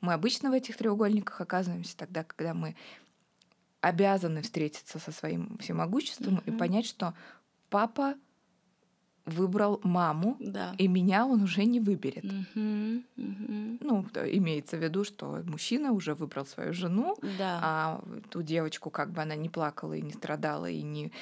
Мы 0.03 0.12
обычно 0.12 0.51
в 0.51 0.53
этих 0.53 0.77
треугольниках 0.77 1.41
оказываемся 1.41 1.97
тогда, 1.97 2.23
когда 2.25 2.55
мы 2.55 2.77
обязаны 3.83 4.40
встретиться 4.40 4.99
со 4.99 5.12
своим 5.12 5.59
всемогуществом 5.59 6.37
mm-hmm. 6.37 6.55
и 6.55 6.59
понять, 6.59 6.87
что 6.87 7.12
папа 7.68 8.14
выбрал 9.25 9.81
маму, 9.85 10.37
да. 10.40 10.75
и 10.79 10.88
меня 10.88 11.27
он 11.27 11.42
уже 11.42 11.64
не 11.64 11.81
выберет. 11.81 12.25
Угу, 12.25 13.03
угу. 13.16 13.79
Ну, 13.81 14.07
имеется 14.14 14.77
в 14.77 14.83
виду, 14.83 15.05
что 15.05 15.42
мужчина 15.45 15.92
уже 15.92 16.14
выбрал 16.14 16.45
свою 16.45 16.73
жену, 16.73 17.16
да. 17.38 17.61
а 17.62 18.05
ту 18.31 18.42
девочку, 18.42 18.90
как 18.90 19.12
бы 19.12 19.23
она 19.23 19.37
не 19.37 19.49
плакала 19.49 19.92
и 19.92 20.03
не 20.03 20.12
страдала 20.12 20.68
и 20.68 20.83
не 20.83 21.12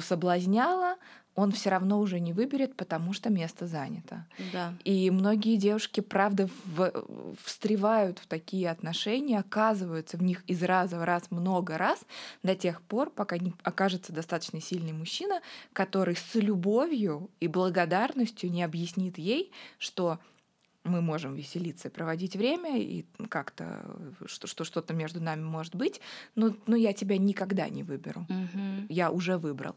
соблазняла, 0.00 0.96
он 1.38 1.52
все 1.52 1.70
равно 1.70 2.00
уже 2.00 2.18
не 2.18 2.32
выберет, 2.32 2.74
потому 2.74 3.12
что 3.12 3.30
место 3.30 3.68
занято. 3.68 4.26
Да. 4.52 4.74
И 4.82 5.08
многие 5.08 5.56
девушки, 5.56 6.00
правда, 6.00 6.48
в, 6.64 7.36
встревают 7.44 8.18
в 8.18 8.26
такие 8.26 8.68
отношения, 8.68 9.38
оказываются 9.38 10.16
в 10.16 10.22
них 10.22 10.42
из 10.48 10.64
раза 10.64 10.98
в 10.98 11.04
раз 11.04 11.30
много 11.30 11.78
раз 11.78 12.00
до 12.42 12.56
тех 12.56 12.82
пор, 12.82 13.10
пока 13.10 13.38
не 13.38 13.54
окажется 13.62 14.12
достаточно 14.12 14.60
сильный 14.60 14.92
мужчина, 14.92 15.40
который 15.72 16.16
с 16.16 16.34
любовью 16.34 17.30
и 17.38 17.46
благодарностью 17.46 18.50
не 18.50 18.64
объяснит 18.64 19.16
ей, 19.16 19.52
что 19.78 20.18
мы 20.82 21.00
можем 21.00 21.36
веселиться 21.36 21.88
проводить 21.88 22.34
время, 22.34 22.80
и 22.80 23.04
как-то 23.28 23.84
что, 24.26 24.48
что 24.48 24.64
что-то 24.64 24.92
между 24.92 25.20
нами 25.20 25.42
может 25.42 25.76
быть, 25.76 26.00
но, 26.34 26.56
но 26.66 26.74
я 26.74 26.92
тебя 26.92 27.16
никогда 27.16 27.68
не 27.68 27.84
выберу. 27.84 28.26
Мгм. 28.28 28.86
Я 28.88 29.12
уже 29.12 29.38
выбрал. 29.38 29.76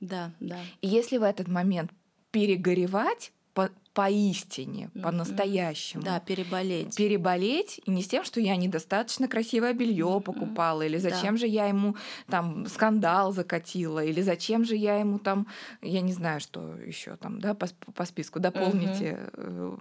Да, 0.00 0.32
да. 0.40 0.60
И 0.80 0.88
если 0.88 1.18
в 1.18 1.22
этот 1.22 1.48
момент 1.48 1.90
перегоревать 2.30 3.32
по, 3.54 3.70
поистине, 3.94 4.90
Мгм. 4.94 5.02
по-настоящему, 5.02 6.04
Да, 6.04 6.20
переболеть. 6.20 6.94
переболеть, 6.96 7.80
и 7.84 7.90
не 7.90 8.02
с 8.02 8.06
тем, 8.08 8.22
что 8.24 8.40
я 8.40 8.54
недостаточно 8.54 9.26
красивое 9.26 9.72
белье 9.72 10.20
покупала, 10.24 10.82
или 10.82 10.98
Да. 10.98 11.10
зачем 11.10 11.36
же 11.36 11.46
я 11.48 11.66
ему 11.66 11.96
там 12.28 12.66
скандал 12.66 13.32
закатила, 13.32 14.04
или 14.04 14.20
зачем 14.22 14.64
же 14.64 14.76
я 14.76 14.96
ему 15.00 15.18
там, 15.18 15.48
я 15.82 16.00
не 16.00 16.12
знаю, 16.12 16.40
что 16.40 16.76
еще 16.76 17.16
там, 17.16 17.40
да, 17.40 17.54
по, 17.54 17.66
по 17.92 18.04
списку, 18.04 18.38
дополните 18.38 19.30
э, 19.32 19.76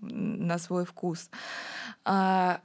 на 0.00 0.58
свой 0.58 0.86
вкус. 0.86 1.28
А, 2.04 2.62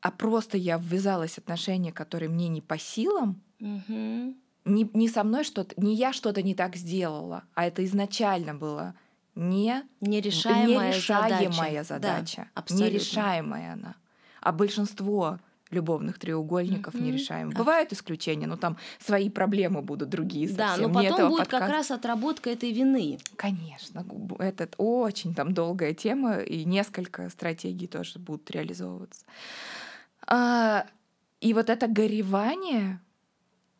а 0.00 0.10
просто 0.10 0.56
я 0.58 0.78
ввязалась 0.78 1.34
в 1.34 1.38
отношения, 1.38 1.92
которые 1.92 2.28
мне 2.28 2.48
не 2.48 2.60
по 2.60 2.78
силам, 2.78 3.40
Мгм. 3.60 4.34
Не, 4.64 4.88
не 4.94 5.08
со 5.08 5.24
мной 5.24 5.44
что-то, 5.44 5.74
не 5.80 5.94
я 5.94 6.12
что-то 6.12 6.42
не 6.42 6.54
так 6.54 6.76
сделала, 6.76 7.44
а 7.54 7.66
это 7.66 7.84
изначально 7.84 8.54
было 8.54 8.94
не 9.34 9.82
Нерешаемая, 10.00 10.90
нерешаемая 10.90 11.84
задача. 11.84 11.84
задача. 11.84 12.36
Да, 12.42 12.50
абсолютно. 12.60 12.84
нерешаемая 12.86 13.72
она. 13.72 13.94
А 14.40 14.52
большинство 14.52 15.38
любовных 15.70 16.18
треугольников 16.18 16.92
Мгм. 16.92 17.04
нерешаемы. 17.04 17.52
А- 17.54 17.56
Бывают 17.56 17.92
исключения, 17.94 18.46
но 18.46 18.56
там 18.58 18.76
свои 18.98 19.30
проблемы 19.30 19.80
будут 19.80 20.10
другие 20.10 20.46
совсем. 20.48 20.66
Да, 20.66 20.76
но 20.76 20.88
потом 20.92 21.14
этого 21.14 21.28
будет 21.30 21.38
как 21.48 21.50
подкаста. 21.60 21.72
раз 21.74 21.90
отработка 21.90 22.50
этой 22.50 22.72
вины. 22.72 23.18
Конечно, 23.36 24.04
это 24.38 24.68
очень 24.76 25.34
там 25.34 25.54
долгая 25.54 25.94
тема, 25.94 26.40
и 26.40 26.64
несколько 26.66 27.30
стратегий 27.30 27.86
тоже 27.86 28.18
будут 28.18 28.50
реализовываться. 28.50 29.24
А, 30.26 30.86
и 31.40 31.54
вот 31.54 31.70
это 31.70 31.86
горевание 31.88 33.00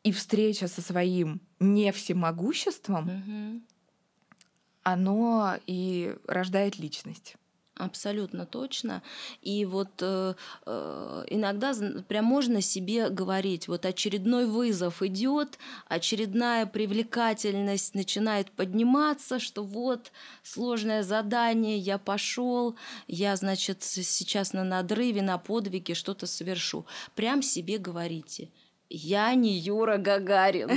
и 0.04 0.12
встреча 0.12 0.68
со 0.68 0.82
своим 0.82 1.40
не 1.60 1.92
всемогуществом, 1.92 3.04
Мгм. 3.04 3.62
оно 4.82 5.56
и 5.66 6.16
рождает 6.26 6.78
личность. 6.78 7.36
Абсолютно 7.74 8.44
точно. 8.44 9.02
И 9.40 9.64
вот 9.64 9.88
э, 10.02 10.34
э, 10.66 11.24
иногда 11.28 11.72
прям 12.06 12.26
можно 12.26 12.60
себе 12.60 13.08
говорить, 13.08 13.66
вот 13.66 13.86
очередной 13.86 14.46
вызов 14.46 15.02
идет, 15.02 15.58
очередная 15.88 16.66
привлекательность 16.66 17.94
начинает 17.94 18.50
подниматься, 18.50 19.38
что 19.38 19.64
вот 19.64 20.12
сложное 20.42 21.02
задание, 21.02 21.78
я 21.78 21.96
пошел, 21.96 22.76
я, 23.08 23.34
значит, 23.36 23.82
сейчас 23.82 24.52
на 24.52 24.64
надрыве, 24.64 25.22
на 25.22 25.38
подвиге 25.38 25.94
что-то 25.94 26.26
совершу. 26.26 26.84
Прям 27.14 27.40
себе 27.42 27.78
говорите. 27.78 28.50
Я 28.94 29.34
не 29.34 29.56
Юра 29.58 29.96
Гагарин. 29.96 30.68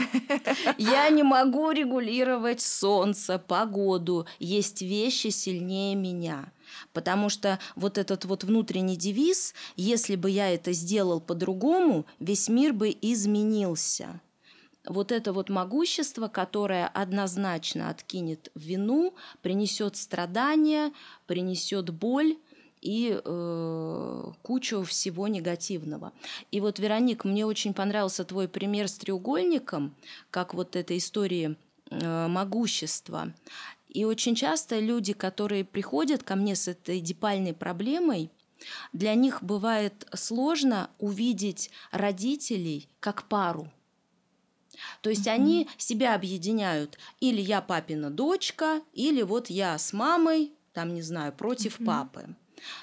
Я 0.77 1.09
не 1.09 1.21
могу 1.21 1.71
регулировать 1.71 2.61
солнце, 2.61 3.37
погоду. 3.37 4.25
Есть 4.39 4.81
вещи 4.81 5.27
сильнее 5.27 5.95
меня. 5.95 6.49
Потому 6.93 7.27
что 7.27 7.59
вот 7.75 7.97
этот 7.97 8.23
вот 8.23 8.45
внутренний 8.45 8.95
девиз, 8.95 9.53
если 9.75 10.15
бы 10.15 10.29
я 10.29 10.49
это 10.53 10.71
сделал 10.71 11.19
по-другому, 11.19 12.05
весь 12.21 12.47
мир 12.47 12.71
бы 12.71 12.95
изменился. 13.01 14.21
Вот 14.87 15.11
это 15.11 15.33
вот 15.33 15.49
могущество, 15.49 16.29
которое 16.29 16.87
однозначно 16.87 17.89
откинет 17.89 18.49
вину, 18.55 19.13
принесет 19.41 19.97
страдания, 19.97 20.93
принесет 21.27 21.89
боль 21.89 22.37
и 22.85 23.19
э, 23.23 24.31
кучу 24.43 24.83
всего 24.83 25.27
негативного. 25.27 26.13
И 26.51 26.61
вот, 26.61 26.77
Вероник, 26.77 27.25
мне 27.25 27.43
очень 27.45 27.73
понравился 27.73 28.23
твой 28.23 28.47
пример 28.47 28.87
с 28.87 28.93
треугольником, 28.93 29.95
как 30.29 30.53
вот 30.53 30.75
этой 30.75 30.97
истории 30.97 31.57
э, 31.89 32.27
могущества. 32.27 33.33
И 33.89 34.05
очень 34.05 34.35
часто 34.35 34.79
люди, 34.79 35.13
которые 35.13 35.65
приходят 35.65 36.21
ко 36.21 36.35
мне 36.35 36.55
с 36.55 36.67
этой 36.67 36.99
депальной 36.99 37.53
проблемой, 37.53 38.29
для 38.93 39.15
них 39.15 39.41
бывает 39.41 40.07
сложно 40.13 40.91
увидеть 40.99 41.71
родителей 41.91 42.87
как 42.99 43.23
пару. 43.23 43.71
То 45.01 45.09
есть 45.09 45.27
они 45.27 45.67
себя 45.77 46.13
объединяют. 46.13 46.99
Или 47.19 47.41
я 47.41 47.61
папина 47.61 48.11
дочка, 48.11 48.81
или 48.93 49.23
вот 49.23 49.49
я 49.49 49.77
с 49.77 49.91
мамой, 49.91 50.51
там, 50.73 50.93
не 50.93 51.01
знаю, 51.01 51.33
против 51.33 51.79
Мгм. 51.79 51.85
папы. 51.87 52.35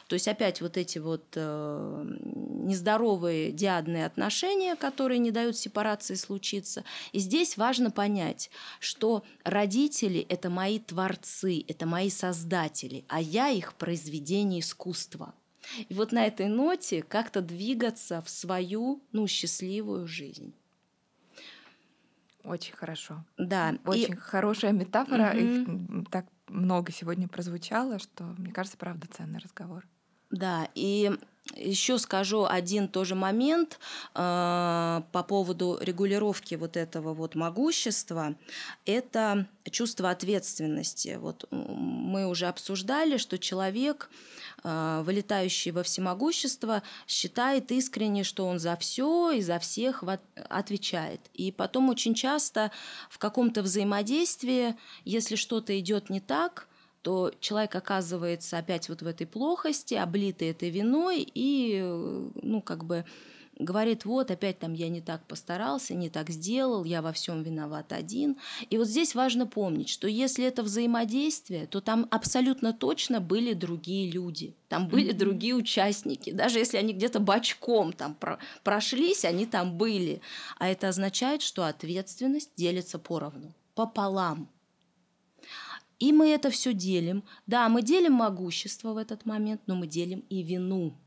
То 0.08 0.14
есть 0.14 0.28
опять 0.28 0.60
вот 0.60 0.76
эти 0.76 0.98
вот 0.98 1.24
э, 1.34 2.04
нездоровые 2.24 3.52
диадные 3.52 4.06
отношения, 4.06 4.76
которые 4.76 5.18
не 5.18 5.30
дают 5.30 5.56
сепарации 5.56 6.14
случиться. 6.14 6.84
И 7.12 7.18
здесь 7.18 7.56
важно 7.56 7.90
понять, 7.90 8.50
что 8.80 9.24
родители– 9.44 10.20
это 10.28 10.50
мои 10.50 10.78
творцы, 10.78 11.64
это 11.68 11.86
мои 11.86 12.10
создатели, 12.10 13.04
а 13.08 13.20
я 13.20 13.48
их 13.50 13.74
произведение 13.74 14.60
искусства. 14.60 15.34
И 15.88 15.94
вот 15.94 16.12
на 16.12 16.26
этой 16.26 16.48
ноте 16.48 17.02
как-то 17.02 17.40
двигаться 17.40 18.20
в 18.22 18.28
свою, 18.28 19.00
ну, 19.12 19.26
счастливую 19.26 20.06
жизнь. 20.08 20.52
Очень 22.44 22.74
хорошо. 22.74 23.24
Да, 23.38 23.70
и- 23.70 23.78
Очень 23.88 24.16
хорошая 24.16 24.72
метафора. 24.72 25.32
Мгм. 25.32 25.96
м, 25.98 26.06
так 26.10 26.26
много 26.48 26.92
сегодня 26.92 27.28
прозвучало, 27.28 27.98
что, 27.98 28.24
мне 28.24 28.52
кажется, 28.52 28.78
правда 28.78 29.06
ценный 29.10 29.40
разговор. 29.40 29.86
Да, 30.30 30.68
и 30.74 31.10
еще 31.56 31.98
скажу 31.98 32.46
один 32.48 32.88
тоже 32.88 33.14
момент 33.14 33.78
э, 34.14 35.02
по 35.12 35.22
поводу 35.22 35.78
регулировки 35.80 36.54
вот 36.54 36.76
этого 36.76 37.14
вот 37.14 37.34
могущества. 37.34 38.36
Это 38.86 39.46
чувство 39.70 40.10
ответственности. 40.10 41.18
Вот 41.20 41.46
мы 41.50 42.26
уже 42.26 42.46
обсуждали, 42.46 43.16
что 43.16 43.38
человек, 43.38 44.08
э, 44.62 45.02
вылетающий 45.04 45.72
во 45.72 45.82
всемогущество, 45.82 46.82
считает 47.06 47.72
искренне, 47.72 48.24
что 48.24 48.46
он 48.46 48.58
за 48.58 48.76
все 48.76 49.32
и 49.32 49.42
за 49.42 49.58
всех 49.58 50.04
отвечает. 50.48 51.20
И 51.34 51.50
потом 51.50 51.88
очень 51.88 52.14
часто 52.14 52.70
в 53.10 53.18
каком-то 53.18 53.62
взаимодействии, 53.62 54.76
если 55.04 55.34
что-то 55.34 55.78
идет 55.78 56.08
не 56.08 56.20
так, 56.20 56.68
то 57.02 57.32
человек 57.40 57.74
оказывается 57.74 58.58
опять 58.58 58.88
вот 58.88 59.02
в 59.02 59.06
этой 59.06 59.26
плохости, 59.26 59.94
облитый 59.94 60.48
этой 60.48 60.70
виной, 60.70 61.26
и, 61.34 61.80
ну, 62.42 62.62
как 62.62 62.84
бы 62.84 63.04
говорит, 63.58 64.04
вот, 64.04 64.30
опять 64.30 64.58
там 64.58 64.72
я 64.72 64.88
не 64.88 65.00
так 65.00 65.26
постарался, 65.26 65.94
не 65.94 66.08
так 66.10 66.30
сделал, 66.30 66.84
я 66.84 67.02
во 67.02 67.12
всем 67.12 67.42
виноват 67.42 67.92
один. 67.92 68.36
И 68.70 68.78
вот 68.78 68.86
здесь 68.88 69.14
важно 69.14 69.46
помнить, 69.46 69.88
что 69.88 70.08
если 70.08 70.44
это 70.44 70.62
взаимодействие, 70.62 71.66
то 71.66 71.80
там 71.80 72.08
абсолютно 72.10 72.72
точно 72.72 73.20
были 73.20 73.52
другие 73.52 74.10
люди, 74.10 74.54
там 74.68 74.88
были 74.88 75.10
Мгм. 75.10 75.18
другие 75.18 75.54
участники, 75.54 76.30
даже 76.30 76.58
если 76.58 76.78
они 76.78 76.92
где-то 76.92 77.20
бочком 77.20 77.92
там 77.92 78.14
про- 78.14 78.38
прошлись, 78.64 79.24
они 79.24 79.46
там 79.46 79.76
были. 79.76 80.20
А 80.58 80.68
это 80.68 80.88
означает, 80.88 81.42
что 81.42 81.66
ответственность 81.66 82.52
делится 82.56 82.98
поровну, 82.98 83.52
пополам. 83.74 84.48
И 86.02 86.12
мы 86.12 86.30
это 86.30 86.50
все 86.50 86.74
делим. 86.74 87.22
Да, 87.46 87.68
мы 87.68 87.80
делим 87.80 88.14
могущество 88.14 88.92
в 88.92 88.96
этот 88.96 89.24
момент, 89.24 89.60
но 89.68 89.76
мы 89.76 89.86
делим 89.86 90.24
и 90.30 90.42
вину, 90.42 90.98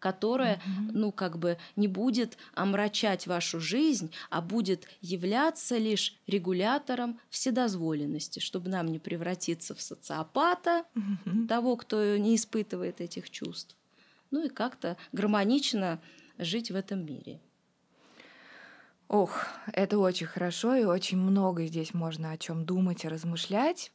которая, 0.00 0.60
Мгм. 0.66 0.90
ну, 0.92 1.12
как 1.12 1.38
бы 1.38 1.56
не 1.76 1.88
будет 1.88 2.36
омрачать 2.52 3.26
вашу 3.26 3.58
жизнь, 3.58 4.12
а 4.28 4.42
будет 4.42 4.86
являться 5.00 5.78
лишь 5.78 6.20
регулятором 6.26 7.20
вседозволенности, 7.30 8.38
чтобы 8.38 8.68
нам 8.68 8.88
не 8.88 8.98
превратиться 8.98 9.74
в 9.74 9.80
социопата, 9.80 10.84
Мгм. 10.92 11.48
того, 11.48 11.76
кто 11.76 12.18
не 12.18 12.36
испытывает 12.36 13.00
этих 13.00 13.30
чувств. 13.30 13.78
Ну 14.30 14.44
и 14.44 14.50
как-то 14.50 14.98
гармонично 15.12 16.02
жить 16.36 16.70
в 16.70 16.76
этом 16.76 17.06
мире. 17.06 17.40
Ох, 19.08 19.46
это 19.72 19.98
очень 19.98 20.26
хорошо, 20.26 20.74
и 20.74 20.84
очень 20.84 21.16
много 21.16 21.64
здесь 21.64 21.94
можно 21.94 22.30
о 22.32 22.36
чем 22.36 22.66
думать 22.66 23.04
и 23.04 23.08
размышлять. 23.08 23.90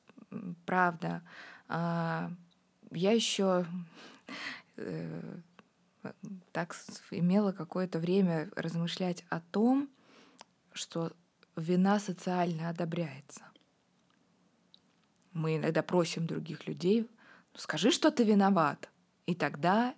Правда. 0.66 1.24
А, 1.68 2.32
Я 2.92 3.12
еще 3.12 3.66
так 6.52 6.74
с- 6.74 7.02
имела 7.12 7.52
какое-то 7.52 8.00
время 8.00 8.50
размышлять 8.56 9.26
о 9.30 9.42
том, 9.42 9.90
что 10.72 11.12
вина 11.56 12.00
социально 12.00 12.70
одобряется. 12.70 13.44
Мы 15.34 15.58
иногда 15.58 15.84
просим 15.84 16.26
других 16.26 16.68
людей, 16.68 17.02
ну, 17.54 17.60
скажи, 17.60 17.92
что 17.92 18.10
ты 18.12 18.24
виноват, 18.24 18.90
и 19.26 19.36
тогда 19.36 19.96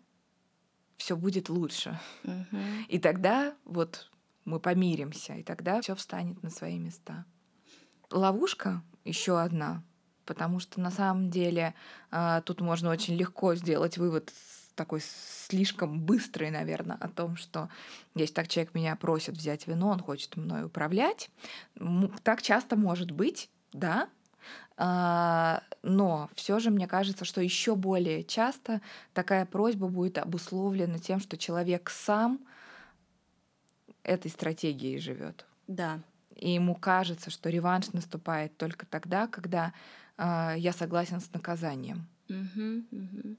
все 0.97 1.15
будет 1.15 1.49
лучше. 1.49 1.99
Угу. 2.23 2.57
И 2.87 2.99
тогда 2.99 3.55
вот 3.65 4.09
мы 4.45 4.59
помиримся, 4.59 5.35
и 5.35 5.43
тогда 5.43 5.81
все 5.81 5.95
встанет 5.95 6.41
на 6.43 6.49
свои 6.49 6.79
места. 6.79 7.25
Ловушка 8.09 8.83
еще 9.05 9.39
одна, 9.39 9.83
потому 10.29 10.59
что 10.59 10.79
на 10.79 10.91
самом 10.91 11.31
деле 11.31 11.73
а, 12.11 12.41
тут 12.41 12.61
можно 12.61 12.91
очень 12.91 13.15
легко 13.15 13.55
сделать 13.55 13.97
вывод 13.97 14.31
такой 14.75 15.01
слишком 15.01 15.99
быстрый, 15.99 16.51
наверное, 16.51 16.97
о 17.01 17.09
том, 17.09 17.35
что 17.35 17.67
если 18.13 18.35
так 18.35 18.47
человек 18.47 18.75
меня 18.75 18.95
просит 18.95 19.35
взять 19.35 19.65
вино, 19.65 19.89
он 19.89 19.99
хочет 19.99 20.37
мной 20.37 20.65
управлять. 20.65 21.31
Так 22.21 22.43
часто 22.43 22.75
может 22.75 23.09
быть, 23.09 23.49
да, 23.73 24.07
а, 24.77 25.63
но 25.81 26.29
все 26.35 26.59
же 26.59 26.69
мне 26.69 26.85
кажется, 26.87 27.25
что 27.25 27.41
еще 27.41 27.75
более 27.75 28.23
часто 28.23 28.79
такая 29.13 29.47
просьба 29.47 29.87
будет 29.87 30.19
обусловлена 30.19 30.99
тем, 30.99 31.19
что 31.19 31.39
человек 31.39 31.89
сам 31.89 32.39
этой 34.03 34.29
стратегией 34.29 34.99
живет. 34.99 35.47
Да. 35.67 36.01
И 36.39 36.51
ему 36.51 36.73
кажется, 36.73 37.29
что 37.29 37.49
реванш 37.49 37.91
наступает 37.91 38.55
только 38.55 38.85
тогда, 38.85 39.27
когда 39.27 39.73
я 40.19 40.73
согласен 40.73 41.19
с 41.21 41.31
наказанием. 41.33 42.07
Угу, 42.29 42.83
угу. 42.91 43.35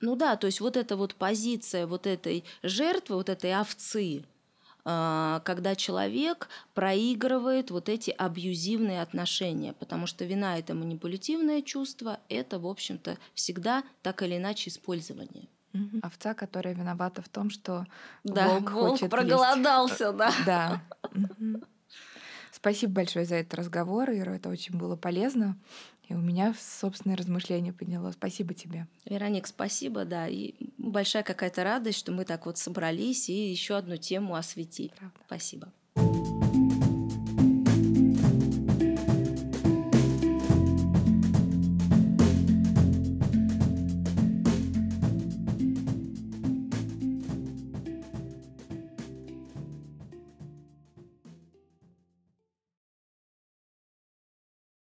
Ну 0.00 0.16
да, 0.16 0.36
то 0.36 0.46
есть 0.46 0.60
вот 0.60 0.76
эта 0.76 0.96
вот 0.96 1.14
позиция 1.14 1.86
вот 1.86 2.06
этой 2.06 2.44
жертвы, 2.62 3.16
вот 3.16 3.28
этой 3.28 3.54
овцы, 3.54 4.24
а, 4.84 5.40
когда 5.44 5.76
человек 5.76 6.48
проигрывает 6.74 7.70
вот 7.70 7.88
эти 7.88 8.10
абьюзивные 8.10 9.00
отношения, 9.00 9.74
потому 9.74 10.06
что 10.06 10.24
вина 10.24 10.58
это 10.58 10.74
манипулятивное 10.74 11.62
чувство, 11.62 12.18
это, 12.28 12.58
в 12.58 12.66
общем-то, 12.66 13.16
всегда 13.34 13.84
так 14.02 14.22
или 14.22 14.36
иначе 14.36 14.70
использование. 14.70 15.46
Угу. 15.72 16.00
Овца, 16.02 16.34
которая 16.34 16.74
виновата 16.74 17.22
в 17.22 17.28
том, 17.28 17.48
что 17.48 17.86
да, 18.24 18.48
волк, 18.48 18.72
волк 18.72 19.08
проголодался, 19.08 20.06
есть. 20.06 20.16
да. 20.16 20.32
Да. 20.44 20.82
Угу. 21.14 21.62
Спасибо 22.62 22.92
большое 22.92 23.24
за 23.24 23.34
этот 23.34 23.54
разговор, 23.54 24.08
Ира, 24.12 24.36
это 24.36 24.48
очень 24.48 24.78
было 24.78 24.94
полезно. 24.94 25.58
И 26.08 26.14
у 26.14 26.18
меня 26.18 26.54
собственное 26.56 27.16
размышление 27.16 27.72
подняло. 27.72 28.12
Спасибо 28.12 28.54
тебе. 28.54 28.86
Вероник, 29.04 29.48
спасибо, 29.48 30.04
да. 30.04 30.28
И 30.28 30.54
большая 30.78 31.24
какая-то 31.24 31.64
радость, 31.64 31.98
что 31.98 32.12
мы 32.12 32.24
так 32.24 32.46
вот 32.46 32.58
собрались 32.58 33.28
и 33.28 33.50
еще 33.50 33.76
одну 33.76 33.96
тему 33.96 34.36
осветили. 34.36 34.92
Правда. 34.96 35.18
Спасибо. 35.26 35.72